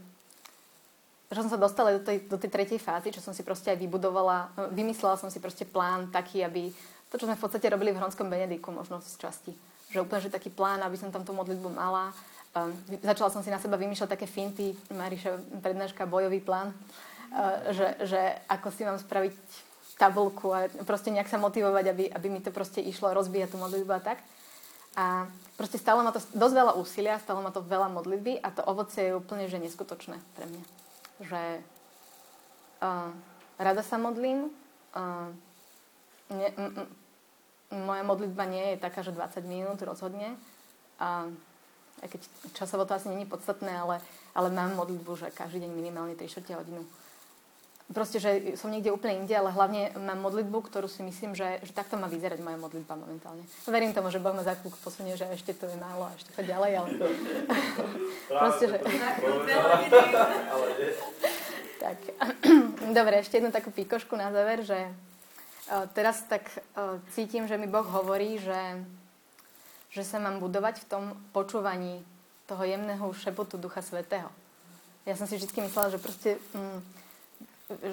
že 1.28 1.44
som 1.44 1.52
sa 1.52 1.60
dostala 1.60 1.92
do 1.92 2.00
tej, 2.00 2.24
do 2.24 2.40
tej 2.40 2.48
tretej 2.48 2.80
fázy, 2.80 3.12
čo 3.12 3.20
som 3.20 3.36
si 3.36 3.44
proste 3.44 3.68
aj 3.68 3.76
vybudovala, 3.76 4.48
vymyslela 4.72 5.20
som 5.20 5.28
si 5.28 5.36
proste 5.36 5.68
plán 5.68 6.08
taký, 6.08 6.40
aby 6.40 6.72
to, 7.12 7.20
čo 7.20 7.28
sme 7.28 7.36
v 7.36 7.44
podstate 7.44 7.68
robili 7.68 7.92
v 7.92 8.00
Hronskom 8.00 8.32
Benediku, 8.32 8.72
možno 8.72 9.04
z 9.04 9.12
časti. 9.20 9.52
Že 9.92 10.08
úplne, 10.08 10.24
že 10.24 10.32
taký 10.32 10.48
plán, 10.48 10.80
aby 10.80 10.96
som 10.96 11.12
tam 11.12 11.28
tú 11.28 11.36
modlitbu 11.36 11.68
mala, 11.68 12.16
Um, 12.58 12.74
začala 13.02 13.30
som 13.30 13.44
si 13.44 13.52
na 13.52 13.62
seba 13.62 13.78
vymýšľať 13.78 14.10
také 14.10 14.26
finty, 14.26 14.74
Mariša 14.90 15.62
prednáška, 15.62 16.10
bojový 16.10 16.42
plán, 16.42 16.74
uh, 16.74 17.70
že, 17.70 17.94
že 18.02 18.20
ako 18.50 18.68
si 18.74 18.82
mám 18.82 18.98
spraviť 18.98 19.36
tabulku 19.98 20.54
a 20.54 20.70
proste 20.86 21.10
nejak 21.10 21.26
sa 21.26 21.42
motivovať, 21.42 21.84
aby, 21.90 22.04
aby 22.06 22.26
mi 22.30 22.40
to 22.40 22.54
proste 22.54 22.78
išlo 22.78 23.10
rozbíjať 23.10 23.52
tú 23.52 23.58
modlitbu 23.58 23.92
a 23.98 24.00
tak. 24.00 24.22
A 24.94 25.26
proste 25.58 25.78
stalo 25.78 26.06
ma 26.06 26.14
to 26.14 26.22
dosť 26.34 26.54
veľa 26.54 26.72
úsilia, 26.78 27.22
stalo 27.22 27.42
ma 27.42 27.50
to 27.50 27.62
veľa 27.62 27.90
modlitby 27.90 28.38
a 28.38 28.48
to 28.54 28.62
ovocie 28.62 29.10
je 29.10 29.18
úplne 29.18 29.50
že 29.50 29.58
neskutočné 29.58 30.16
pre 30.38 30.46
mňa. 30.46 30.64
Že 31.26 31.42
uh, 32.82 33.10
rada 33.58 33.82
sa 33.82 33.98
modlím, 33.98 34.50
uh, 34.94 35.28
ne, 36.30 36.48
m, 36.54 36.86
m, 36.86 37.82
moja 37.82 38.02
modlitba 38.06 38.46
nie 38.46 38.74
je 38.74 38.82
taká, 38.82 39.02
že 39.02 39.10
20 39.10 39.42
minút 39.44 39.82
rozhodne. 39.82 40.38
Uh, 41.02 41.30
aj 42.02 42.08
keď 42.08 42.20
časovo 42.54 42.84
to 42.84 42.94
asi 42.94 43.08
není 43.08 43.26
podstatné, 43.26 43.70
ale, 43.70 44.00
ale 44.34 44.48
mám 44.50 44.74
modlitbu, 44.78 45.12
že 45.16 45.34
každý 45.34 45.64
deň 45.64 45.70
minimálne 45.72 46.14
3 46.14 46.28
čtvrte 46.28 46.54
hodinu. 46.54 46.82
Proste, 47.88 48.20
že 48.20 48.60
som 48.60 48.68
niekde 48.68 48.92
úplne 48.92 49.24
inde, 49.24 49.32
ale 49.32 49.48
hlavne 49.48 49.96
mám 49.96 50.20
modlitbu, 50.20 50.60
ktorú 50.60 50.92
si 50.92 51.00
myslím, 51.00 51.32
že, 51.32 51.56
že 51.64 51.72
takto 51.72 51.96
má 51.96 52.04
vyzerať 52.04 52.36
moja 52.44 52.60
modlitba 52.60 52.92
momentálne. 53.00 53.40
Verím 53.64 53.96
tomu, 53.96 54.12
že 54.12 54.20
Boh 54.20 54.36
ma 54.36 54.44
za 54.44 54.60
chvíľku 54.60 54.76
posunie, 54.84 55.16
že 55.16 55.24
ešte 55.32 55.56
to 55.56 55.64
je 55.64 55.76
málo 55.80 56.04
a 56.04 56.12
ešte 56.12 56.28
choď 56.36 56.44
ďalej, 56.52 56.72
ale... 56.84 56.88
Proste, 58.44 58.64
že... 58.68 58.78
tak. 61.80 61.98
Dobre, 62.98 63.24
ešte 63.24 63.40
jednu 63.40 63.48
takú 63.48 63.72
píkošku 63.72 64.12
na 64.20 64.36
záver, 64.36 64.68
že 64.68 64.92
teraz 65.92 66.24
tak 66.28 66.44
cítim, 67.12 67.48
že 67.48 67.56
mi 67.60 67.68
Boh 67.68 67.84
hovorí, 67.84 68.40
že, 68.40 68.84
že 69.88 70.04
sa 70.04 70.20
mám 70.20 70.40
budovať 70.40 70.84
v 70.84 70.88
tom 70.88 71.04
počúvaní 71.32 72.04
toho 72.48 72.64
jemného 72.64 73.04
šepotu 73.12 73.60
Ducha 73.60 73.84
Svetého. 73.84 74.28
Ja 75.08 75.16
som 75.16 75.24
si 75.24 75.40
vždy 75.40 75.68
myslela, 75.68 75.92
že 75.92 76.00
proste, 76.00 76.36
mm, 76.52 76.78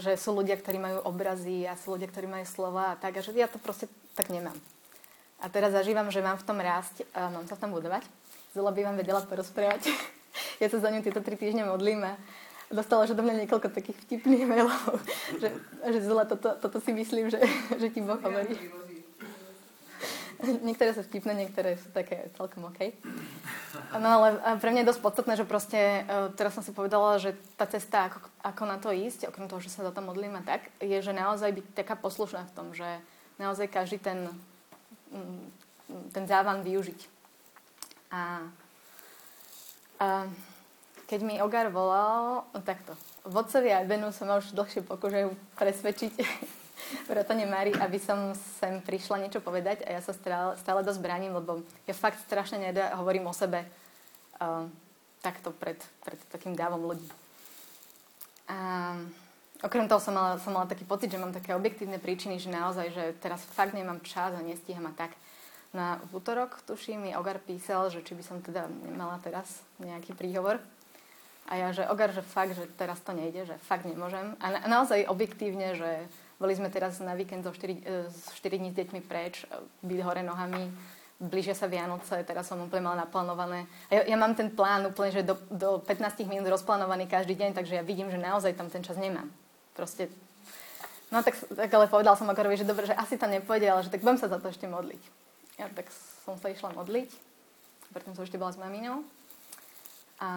že 0.04 0.12
sú 0.20 0.36
ľudia, 0.36 0.60
ktorí 0.60 0.80
majú 0.80 1.00
obrazy 1.08 1.64
a 1.68 1.80
sú 1.80 1.96
ľudia, 1.96 2.12
ktorí 2.12 2.28
majú 2.28 2.44
slova 2.48 2.96
a 2.96 3.00
tak, 3.00 3.20
a 3.20 3.24
že 3.24 3.32
ja 3.36 3.48
to 3.48 3.60
proste 3.60 3.88
tak 4.16 4.28
nemám. 4.28 4.56
A 5.40 5.52
teraz 5.52 5.76
zažívam, 5.76 6.08
že 6.12 6.24
mám 6.24 6.40
v 6.40 6.48
tom 6.48 6.60
rásť, 6.60 7.04
a 7.12 7.28
mám 7.32 7.48
sa 7.48 7.60
v 7.60 7.68
tom 7.68 7.72
budovať. 7.76 8.08
Zula 8.56 8.72
by 8.72 8.82
vám 8.88 8.96
vedela 8.96 9.20
porozprávať. 9.24 9.92
ja 10.64 10.68
sa 10.72 10.80
za 10.80 10.92
ňu 10.92 11.04
tieto 11.04 11.20
tri 11.20 11.36
týždne 11.36 11.68
modlím 11.68 12.08
a 12.08 12.16
dostala 12.72 13.06
že 13.06 13.14
do 13.14 13.22
mňa 13.22 13.46
niekoľko 13.46 13.68
takých 13.72 14.00
vtipných 14.08 14.48
mailov, 14.48 15.00
že, 15.44 15.52
že 15.84 16.00
Zula, 16.04 16.24
toto, 16.24 16.56
toto 16.56 16.78
si 16.80 16.92
myslím, 16.96 17.28
že, 17.28 17.44
že 17.82 17.88
ti 17.92 18.00
Boh 18.00 18.20
hovorí. 18.20 18.56
niektoré 20.68 20.92
sú 20.94 21.02
vtipné, 21.06 21.34
niektoré 21.36 21.80
sú 21.80 21.90
také 21.92 22.30
celkom 22.36 22.68
OK. 22.68 22.92
No 23.96 24.22
ale 24.22 24.28
pre 24.60 24.72
mňa 24.72 24.84
je 24.84 24.90
dosť 24.92 25.02
podstatné, 25.02 25.34
že 25.40 25.46
proste, 25.48 25.80
e, 26.04 26.32
teraz 26.36 26.56
som 26.56 26.64
si 26.64 26.76
povedala, 26.76 27.22
že 27.22 27.36
tá 27.56 27.68
cesta, 27.70 28.12
ako, 28.12 28.20
ako 28.44 28.64
na 28.68 28.78
to 28.80 28.90
ísť, 28.92 29.30
okrem 29.30 29.48
toho, 29.48 29.64
že 29.64 29.72
sa 29.72 29.86
za 29.88 29.92
to 29.96 30.04
modlím 30.04 30.40
a 30.40 30.44
tak, 30.44 30.68
je, 30.84 30.98
že 31.00 31.16
naozaj 31.16 31.52
byť 31.52 31.66
taká 31.76 31.96
poslušná 31.96 32.48
v 32.48 32.56
tom, 32.56 32.68
že 32.76 32.88
naozaj 33.40 33.68
každý 33.72 33.98
ten, 34.00 34.32
mm, 35.12 35.46
ten 36.12 36.24
závan 36.28 36.64
využiť. 36.64 37.00
A, 38.12 38.22
a 40.00 40.08
keď 41.06 41.20
mi 41.22 41.42
Ogar 41.44 41.70
volal, 41.70 42.48
no 42.50 42.60
takto, 42.64 42.98
vodcovi 43.26 43.70
Advenu 43.74 44.10
som 44.10 44.30
ma 44.30 44.42
už 44.42 44.56
dlhšie 44.58 44.82
pokúšajú 44.86 45.30
presvedčiť, 45.58 46.14
vrátane 47.10 47.46
Mari, 47.46 47.74
aby 47.76 47.98
som 47.98 48.34
sem 48.62 48.82
prišla 48.82 49.26
niečo 49.26 49.42
povedať 49.42 49.86
a 49.86 49.98
ja 49.98 50.02
sa 50.02 50.14
stále, 50.14 50.54
stále 50.60 50.82
dosť 50.86 51.00
bránim, 51.02 51.34
lebo 51.34 51.66
ja 51.90 51.94
fakt 51.98 52.22
strašne 52.24 52.62
nedá, 52.62 52.94
hovorím 52.98 53.30
o 53.30 53.34
sebe 53.34 53.66
uh, 54.42 54.66
takto 55.26 55.50
pred, 55.50 55.78
pred 56.06 56.20
takým 56.30 56.54
dávom 56.54 56.86
ľudí. 56.86 57.10
A 58.46 58.94
okrem 59.66 59.90
toho 59.90 59.98
som 59.98 60.14
mala, 60.14 60.38
som 60.38 60.54
mala 60.54 60.70
taký 60.70 60.86
pocit, 60.86 61.10
že 61.10 61.18
mám 61.18 61.34
také 61.34 61.58
objektívne 61.58 61.98
príčiny, 61.98 62.38
že 62.38 62.54
naozaj, 62.54 62.94
že 62.94 63.04
teraz 63.18 63.42
fakt 63.42 63.74
nemám 63.74 64.06
čas 64.06 64.38
a 64.38 64.46
nestíham 64.46 64.86
a 64.86 64.94
tak. 64.94 65.18
Na 65.76 66.00
v 66.08 66.22
útorok, 66.22 66.62
tuším, 66.64 67.10
mi 67.10 67.12
Ogar 67.18 67.42
písal, 67.42 67.92
že 67.92 68.00
či 68.06 68.16
by 68.16 68.24
som 68.24 68.38
teda 68.40 68.70
nemala 68.86 69.20
teraz 69.20 69.60
nejaký 69.82 70.16
príhovor. 70.16 70.62
A 71.46 71.60
ja, 71.60 71.70
že 71.76 71.86
Ogar, 71.90 72.16
že 72.16 72.24
fakt, 72.26 72.56
že 72.56 72.66
teraz 72.80 73.02
to 73.04 73.12
nejde, 73.12 73.46
že 73.46 73.56
fakt 73.66 73.84
nemôžem. 73.84 74.38
A 74.40 74.56
na, 74.56 74.60
naozaj 74.66 75.10
objektívne, 75.10 75.76
že 75.76 76.08
boli 76.36 76.54
sme 76.56 76.68
teraz 76.68 77.00
na 77.00 77.16
víkend 77.16 77.48
zo 77.48 77.52
4, 77.52 78.12
4 78.12 78.12
e, 78.12 78.58
dní 78.60 78.70
s 78.72 78.78
deťmi 78.78 79.00
preč, 79.04 79.48
e, 79.48 79.62
byť 79.84 80.00
hore 80.04 80.22
nohami, 80.22 80.68
blížia 81.20 81.56
sa 81.56 81.72
Vianoce, 81.72 82.28
teraz 82.28 82.52
som 82.52 82.60
úplne 82.60 82.92
mala 82.92 83.08
naplánované. 83.08 83.66
A 83.88 84.04
ja, 84.04 84.16
ja 84.16 84.18
mám 84.20 84.36
ten 84.36 84.52
plán 84.52 84.84
úplne, 84.84 85.16
že 85.16 85.24
do, 85.24 85.40
do 85.48 85.80
15 85.80 86.28
minút 86.28 86.48
rozplánovaný 86.52 87.08
každý 87.08 87.40
deň, 87.40 87.56
takže 87.56 87.80
ja 87.80 87.84
vidím, 87.88 88.12
že 88.12 88.20
naozaj 88.20 88.56
tam 88.60 88.68
ten 88.68 88.84
čas 88.84 89.00
nemám. 89.00 89.32
Proste 89.76 90.12
No 91.14 91.22
tak, 91.22 91.38
tak 91.38 91.70
ale 91.70 91.86
povedal 91.86 92.18
som 92.18 92.26
Akorovi, 92.28 92.58
že 92.58 92.66
dobre, 92.66 92.90
že 92.90 92.98
asi 92.98 93.16
to 93.16 93.30
nepôjde, 93.30 93.70
ale 93.70 93.86
že 93.86 93.94
tak 93.94 94.02
budem 94.02 94.18
sa 94.18 94.26
za 94.26 94.42
to 94.42 94.50
ešte 94.50 94.66
modliť. 94.66 95.04
Ja 95.62 95.70
tak 95.70 95.88
som 96.26 96.36
sa 96.42 96.50
išla 96.50 96.74
modliť, 96.74 97.10
preto 97.94 98.12
som 98.18 98.26
ešte 98.26 98.42
bola 98.42 98.52
s 98.52 98.60
maminou. 98.60 99.06
A 100.18 100.30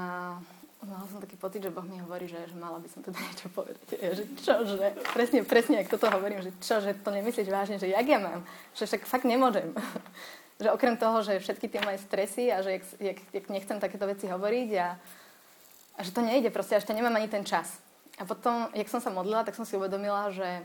som 0.84 1.07
taký 1.28 1.36
pocit, 1.36 1.60
že 1.60 1.68
Boh 1.68 1.84
mi 1.84 2.00
hovorí, 2.00 2.24
že, 2.24 2.40
že 2.48 2.56
mala 2.56 2.80
by 2.80 2.88
som 2.88 3.04
teda 3.04 3.20
niečo 3.20 3.52
povedať. 3.52 3.84
Ja, 4.00 4.16
že 4.16 4.24
čo, 4.40 4.64
že 4.64 4.96
presne, 5.12 5.44
presne, 5.44 5.84
ak 5.84 5.92
toto 5.92 6.08
hovorím, 6.08 6.40
že 6.40 6.56
čo, 6.64 6.80
že 6.80 6.96
to 6.96 7.12
nemyslíš 7.12 7.52
vážne, 7.52 7.76
že 7.76 7.92
jak 7.92 8.08
ja 8.08 8.16
mám, 8.16 8.48
že 8.72 8.88
však 8.88 9.04
fakt 9.04 9.28
nemôžem. 9.28 9.76
že 10.64 10.72
okrem 10.72 10.96
toho, 10.96 11.20
že 11.20 11.36
všetky 11.36 11.68
tie 11.68 11.84
moje 11.84 12.00
stresy 12.00 12.48
a 12.48 12.64
že 12.64 12.80
jak, 12.80 12.84
jak, 12.96 13.18
jak 13.36 13.46
nechcem 13.52 13.76
takéto 13.76 14.08
veci 14.08 14.24
hovoriť 14.24 14.70
a, 14.80 14.96
a 15.94 16.00
že 16.00 16.16
to 16.16 16.24
nejde 16.24 16.48
proste, 16.48 16.80
ešte 16.80 16.96
nemám 16.96 17.20
ani 17.20 17.28
ten 17.28 17.44
čas. 17.44 17.76
A 18.16 18.24
potom, 18.24 18.72
jak 18.72 18.88
som 18.88 19.04
sa 19.04 19.12
modlila, 19.12 19.44
tak 19.44 19.52
som 19.52 19.68
si 19.68 19.76
uvedomila, 19.76 20.32
že 20.32 20.64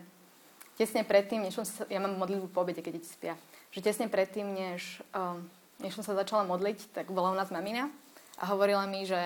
tesne 0.79 1.03
predtým, 1.03 1.43
než 1.43 1.59
som 1.59 1.67
sa, 1.67 1.83
ja 1.91 1.99
mám 1.99 2.15
modlitbu 2.15 2.55
po 2.55 2.63
obede, 2.63 2.79
keď 2.79 3.03
deti 3.03 3.11
spia, 3.11 3.35
že 3.69 3.83
tesne 3.83 4.07
predtým, 4.07 4.47
než, 4.47 5.03
um, 5.11 5.43
než 5.83 5.91
som 5.93 6.07
sa 6.07 6.15
začala 6.15 6.47
modliť, 6.47 6.95
tak 6.95 7.11
bola 7.11 7.29
u 7.29 7.37
nás 7.37 7.51
mamina 7.51 7.91
a 8.39 8.49
hovorila 8.49 8.87
mi, 8.89 9.05
že 9.05 9.19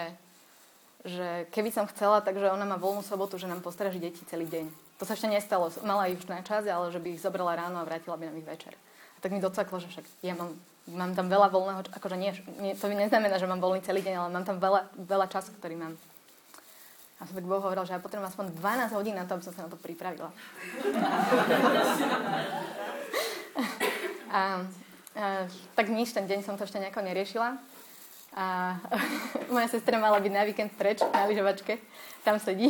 že 1.07 1.47
keby 1.55 1.71
som 1.71 1.87
chcela, 1.87 2.19
takže 2.19 2.51
ona 2.51 2.67
má 2.67 2.75
voľnú 2.75 3.01
sobotu, 3.01 3.39
že 3.39 3.47
nám 3.47 3.63
postraží 3.63 3.97
deti 3.97 4.21
celý 4.27 4.43
deň. 4.45 4.67
To 4.99 5.07
sa 5.07 5.15
ešte 5.15 5.31
nestalo. 5.31 5.71
Mala 5.87 6.11
ich 6.11 6.19
už 6.19 6.27
na 6.27 6.43
čas, 6.43 6.67
ale 6.67 6.91
že 6.91 6.99
by 6.99 7.15
ich 7.15 7.23
zobrala 7.23 7.55
ráno 7.55 7.79
a 7.79 7.87
vrátila 7.87 8.19
by 8.19 8.27
nám 8.27 8.37
ich 8.37 8.49
večer. 8.49 8.75
A 9.15 9.17
tak 9.23 9.31
mi 9.31 9.39
docaklo, 9.39 9.79
že 9.79 9.87
však 9.87 10.05
ja 10.21 10.35
mám, 10.35 10.51
mám 10.91 11.15
tam 11.15 11.31
veľa 11.31 11.47
voľného, 11.49 11.81
akože 11.89 12.17
nie, 12.19 12.35
nie, 12.59 12.75
to 12.75 12.91
neznamená, 12.91 13.39
že 13.39 13.47
mám 13.47 13.63
voľný 13.63 13.81
celý 13.81 14.03
deň, 14.03 14.13
ale 14.19 14.29
mám 14.29 14.45
tam 14.45 14.59
veľa, 14.59 14.91
veľa 14.99 15.27
času, 15.31 15.55
ktorý 15.57 15.79
mám. 15.79 15.93
A 17.17 17.25
som 17.25 17.33
tak 17.33 17.49
Boh 17.49 17.57
hovoril, 17.57 17.81
že 17.81 17.97
ja 17.97 18.03
potrebujem 18.03 18.29
aspoň 18.29 18.53
12 18.61 18.93
hodín 18.93 19.17
na 19.17 19.25
to, 19.25 19.33
aby 19.33 19.45
som 19.45 19.53
sa 19.57 19.65
na 19.65 19.73
to 19.73 19.77
pripravila. 19.81 20.29
a, 24.29 24.61
a, 25.17 25.49
tak 25.73 25.89
nič, 25.89 26.13
ten 26.13 26.29
deň 26.29 26.45
som 26.45 26.53
to 26.53 26.69
ešte 26.69 26.77
nejako 26.77 27.01
neriešila. 27.01 27.57
A 28.37 28.77
moja 29.53 29.65
sestra 29.65 29.97
mala 29.97 30.21
byť 30.21 30.29
na 30.29 30.45
víkend 30.45 30.69
preč 30.77 31.01
na 31.01 31.25
lyžovačke. 31.25 31.81
Tam 32.21 32.37
sedí, 32.37 32.69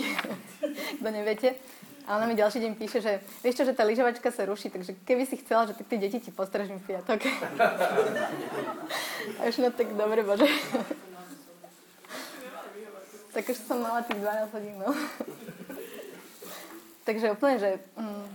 kto 1.03 1.09
neviete. 1.11 1.59
A 2.07 2.15
ona 2.15 2.23
mi 2.23 2.39
ďalší 2.39 2.63
deň 2.63 2.73
píše, 2.79 3.03
že 3.03 3.19
vieš 3.43 3.59
čo, 3.59 3.67
že 3.67 3.75
tá 3.75 3.83
lyžovačka 3.83 4.31
sa 4.31 4.47
ruší, 4.47 4.71
takže 4.71 4.95
keby 5.03 5.27
si 5.27 5.43
chcela, 5.43 5.67
že 5.67 5.75
tak 5.75 5.91
tie 5.91 5.99
deti 5.99 6.23
ti 6.23 6.31
postražím 6.31 6.79
v 6.79 6.95
piatok. 6.95 7.19
A 9.43 9.51
už 9.51 9.59
no 9.59 9.75
tak 9.75 9.91
dobre, 9.91 10.23
bože. 10.23 10.47
tak 13.35 13.43
už 13.43 13.59
som 13.59 13.83
mala 13.83 14.07
tých 14.07 14.23
12 14.23 14.55
hodín, 14.55 14.79
no. 14.79 14.95
takže 17.03 17.35
úplne, 17.35 17.59
že 17.59 17.69
mm, 17.99 18.25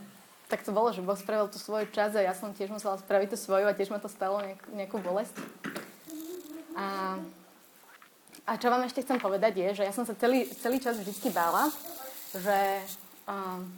tak 0.53 0.69
to 0.69 0.71
bolo, 0.77 0.93
že 0.93 1.01
Boh 1.01 1.17
spravil 1.17 1.49
tú 1.49 1.57
svoju 1.57 1.89
čas 1.97 2.13
a 2.13 2.21
ja 2.21 2.37
som 2.37 2.53
tiež 2.53 2.69
musela 2.69 3.01
spraviť 3.01 3.33
tú 3.33 3.37
svoju 3.41 3.65
a 3.65 3.73
tiež 3.73 3.89
ma 3.89 3.97
to 3.97 4.13
stalo 4.13 4.45
nejak, 4.45 4.61
nejakú 4.69 5.01
bolesť. 5.01 5.33
A, 6.77 7.19
a 8.49 8.53
čo 8.57 8.69
vám 8.73 8.85
ešte 8.85 9.05
chcem 9.05 9.19
povedať 9.21 9.61
je, 9.61 9.83
že 9.83 9.87
ja 9.87 9.93
som 9.93 10.09
sa 10.09 10.17
celý, 10.17 10.49
celý 10.59 10.81
čas 10.81 10.99
vždy 10.99 11.31
bála, 11.31 11.69
že 12.33 12.59
um, 13.29 13.69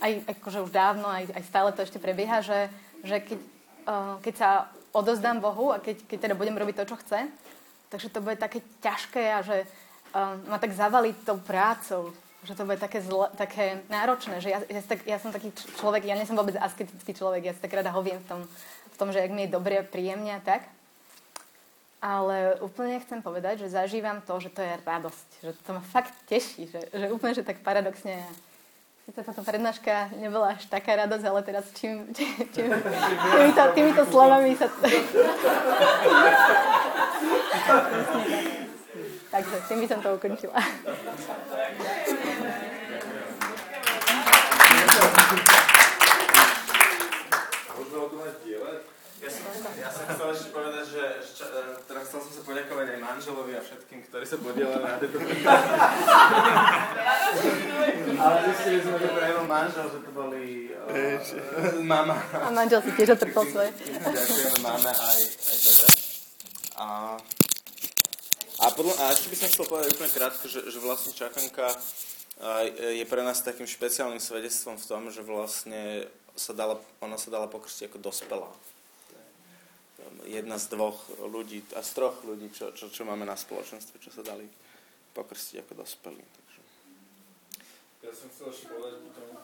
aj 0.00 0.12
akože 0.38 0.64
už 0.64 0.70
dávno, 0.72 1.06
aj, 1.10 1.28
aj 1.34 1.44
stále 1.44 1.70
to 1.74 1.84
ešte 1.84 1.98
prebieha, 1.98 2.40
že, 2.40 2.70
že 3.04 3.20
keď, 3.20 3.38
uh, 3.86 4.14
keď 4.22 4.34
sa 4.36 4.50
odozdám 4.94 5.42
Bohu 5.42 5.70
a 5.74 5.82
keď, 5.82 6.02
keď 6.06 6.18
teda 6.30 6.34
budem 6.34 6.56
robiť 6.56 6.82
to, 6.82 6.88
čo 6.94 6.96
chce, 7.02 7.28
takže 7.90 8.08
to 8.10 8.22
bude 8.22 8.38
také 8.38 8.62
ťažké 8.82 9.22
a 9.34 9.40
že 9.42 9.66
um, 10.14 10.50
ma 10.50 10.58
tak 10.58 10.74
zavaliť 10.74 11.16
tou 11.26 11.38
prácou, 11.38 12.14
že 12.42 12.56
to 12.56 12.64
bude 12.64 12.80
také, 12.80 13.04
zle, 13.04 13.28
také 13.36 13.84
náročné, 13.92 14.40
že 14.40 14.48
ja, 14.48 14.64
ja, 14.64 14.80
tak, 14.80 15.04
ja 15.04 15.20
som 15.20 15.28
taký 15.28 15.52
človek, 15.76 16.08
ja 16.08 16.16
nie 16.16 16.24
som 16.24 16.38
vôbec 16.38 16.56
asketický 16.56 17.12
človek, 17.12 17.44
ja 17.44 17.52
si 17.52 17.60
tak 17.60 17.76
rada 17.76 17.92
hoviem 17.92 18.16
v 18.24 18.26
tom, 18.26 18.40
v 18.90 18.96
tom 18.96 19.08
že 19.12 19.20
ak 19.20 19.32
mi 19.34 19.44
je 19.44 19.52
dobre 19.52 19.76
a 19.76 19.84
príjemne 19.84 20.32
a 20.32 20.40
tak. 20.40 20.64
Ale 22.00 22.56
úplne 22.64 22.96
chcem 23.04 23.20
povedať, 23.20 23.68
že 23.68 23.76
zažívam 23.76 24.24
to, 24.24 24.40
že 24.40 24.48
to 24.48 24.64
je 24.64 24.72
radosť. 24.88 25.28
Že 25.44 25.50
to 25.60 25.70
ma 25.76 25.82
fakt 25.84 26.16
teší. 26.24 26.64
Že, 26.72 26.80
že 26.96 27.06
úplne, 27.12 27.32
že 27.36 27.44
tak 27.44 27.60
paradoxne 27.60 28.24
Sice 29.10 29.26
táto 29.26 29.42
prednáška 29.42 30.12
nebola 30.22 30.54
až 30.54 30.70
taká 30.70 30.94
radosť, 30.94 31.24
ale 31.26 31.42
teraz 31.42 31.66
čím, 31.74 32.14
čím, 32.14 32.30
čím 32.54 32.70
týmito, 33.34 33.62
týmito 33.74 34.06
slovami 34.06 34.54
sa... 34.54 34.70
Takže 39.34 39.56
tým 39.66 39.78
by 39.82 39.86
som 39.90 39.98
to 39.98 40.14
ukončila. 40.14 40.54
Ja 49.80 49.88
som 49.92 50.04
chcel 50.12 50.28
ešte 50.32 50.48
povedať, 50.54 50.84
že 50.86 51.02
ča, 51.34 51.46
e, 51.50 51.82
teda 51.84 52.00
chcel 52.04 52.18
som 52.24 52.32
sa 52.32 52.42
poďakovať 52.44 52.86
aj 52.94 52.98
manželovi 53.20 53.52
a 53.52 53.60
všetkým, 53.60 54.00
ktorí 54.08 54.24
sa 54.24 54.40
podielali 54.40 54.80
na 54.80 54.96
tejto 54.96 55.20
Ale 58.16 58.36
zistili 58.48 58.80
sme, 58.80 58.96
že 58.96 59.08
to 59.12 59.20
jenom 59.20 59.44
manžel, 59.44 59.86
že 59.92 60.00
to 60.00 60.10
boli 60.16 60.72
uh, 60.72 61.20
mama. 61.84 62.16
A 62.32 62.48
manžel 62.48 62.80
si 62.80 62.96
tiež 62.96 63.20
otrpel 63.20 63.44
svoje. 63.44 63.76
Ďakujeme 63.92 64.58
máme 64.64 64.88
aj, 64.88 65.20
aj 65.20 65.56
za 65.60 65.86
A, 66.80 66.86
a, 68.56 68.64
podľa, 68.72 68.96
a 68.96 69.04
ešte 69.12 69.28
by 69.28 69.36
som 69.36 69.48
chcel 69.52 69.68
povedať 69.68 69.88
úplne 70.00 70.16
krátko, 70.16 70.44
že, 70.48 70.64
že 70.64 70.78
vlastne 70.80 71.12
čakanka 71.12 71.76
je 72.72 73.04
pre 73.04 73.20
nás 73.20 73.44
takým 73.44 73.68
špeciálnym 73.68 74.16
svedectvom 74.16 74.80
v 74.80 74.88
tom, 74.88 75.12
že 75.12 75.20
vlastne 75.20 76.08
sa 76.32 76.56
dala, 76.56 76.80
ona 77.04 77.20
sa 77.20 77.28
dala 77.28 77.52
pokrstiť 77.52 77.92
ako 77.92 78.00
dospelá 78.00 78.48
jedna 80.28 80.56
z 80.60 80.76
dvoch 80.76 80.98
ľudí, 81.24 81.64
a 81.74 81.80
z 81.82 81.90
troch 81.96 82.22
ľudí, 82.22 82.52
čo, 82.52 82.70
čo, 82.76 82.92
čo 82.92 83.02
máme 83.08 83.24
na 83.24 83.34
spoločenstve, 83.34 83.96
čo 83.98 84.10
sa 84.12 84.22
dali 84.22 84.46
pokrstiť 85.16 85.66
ako 85.66 85.72
dospelí. 85.80 86.22
Takže. 86.22 86.60
Ja 88.06 88.12
som 88.14 88.28
chcel 88.30 88.46
ešte 88.52 88.66
povedať 88.70 88.94
potom 89.10 89.39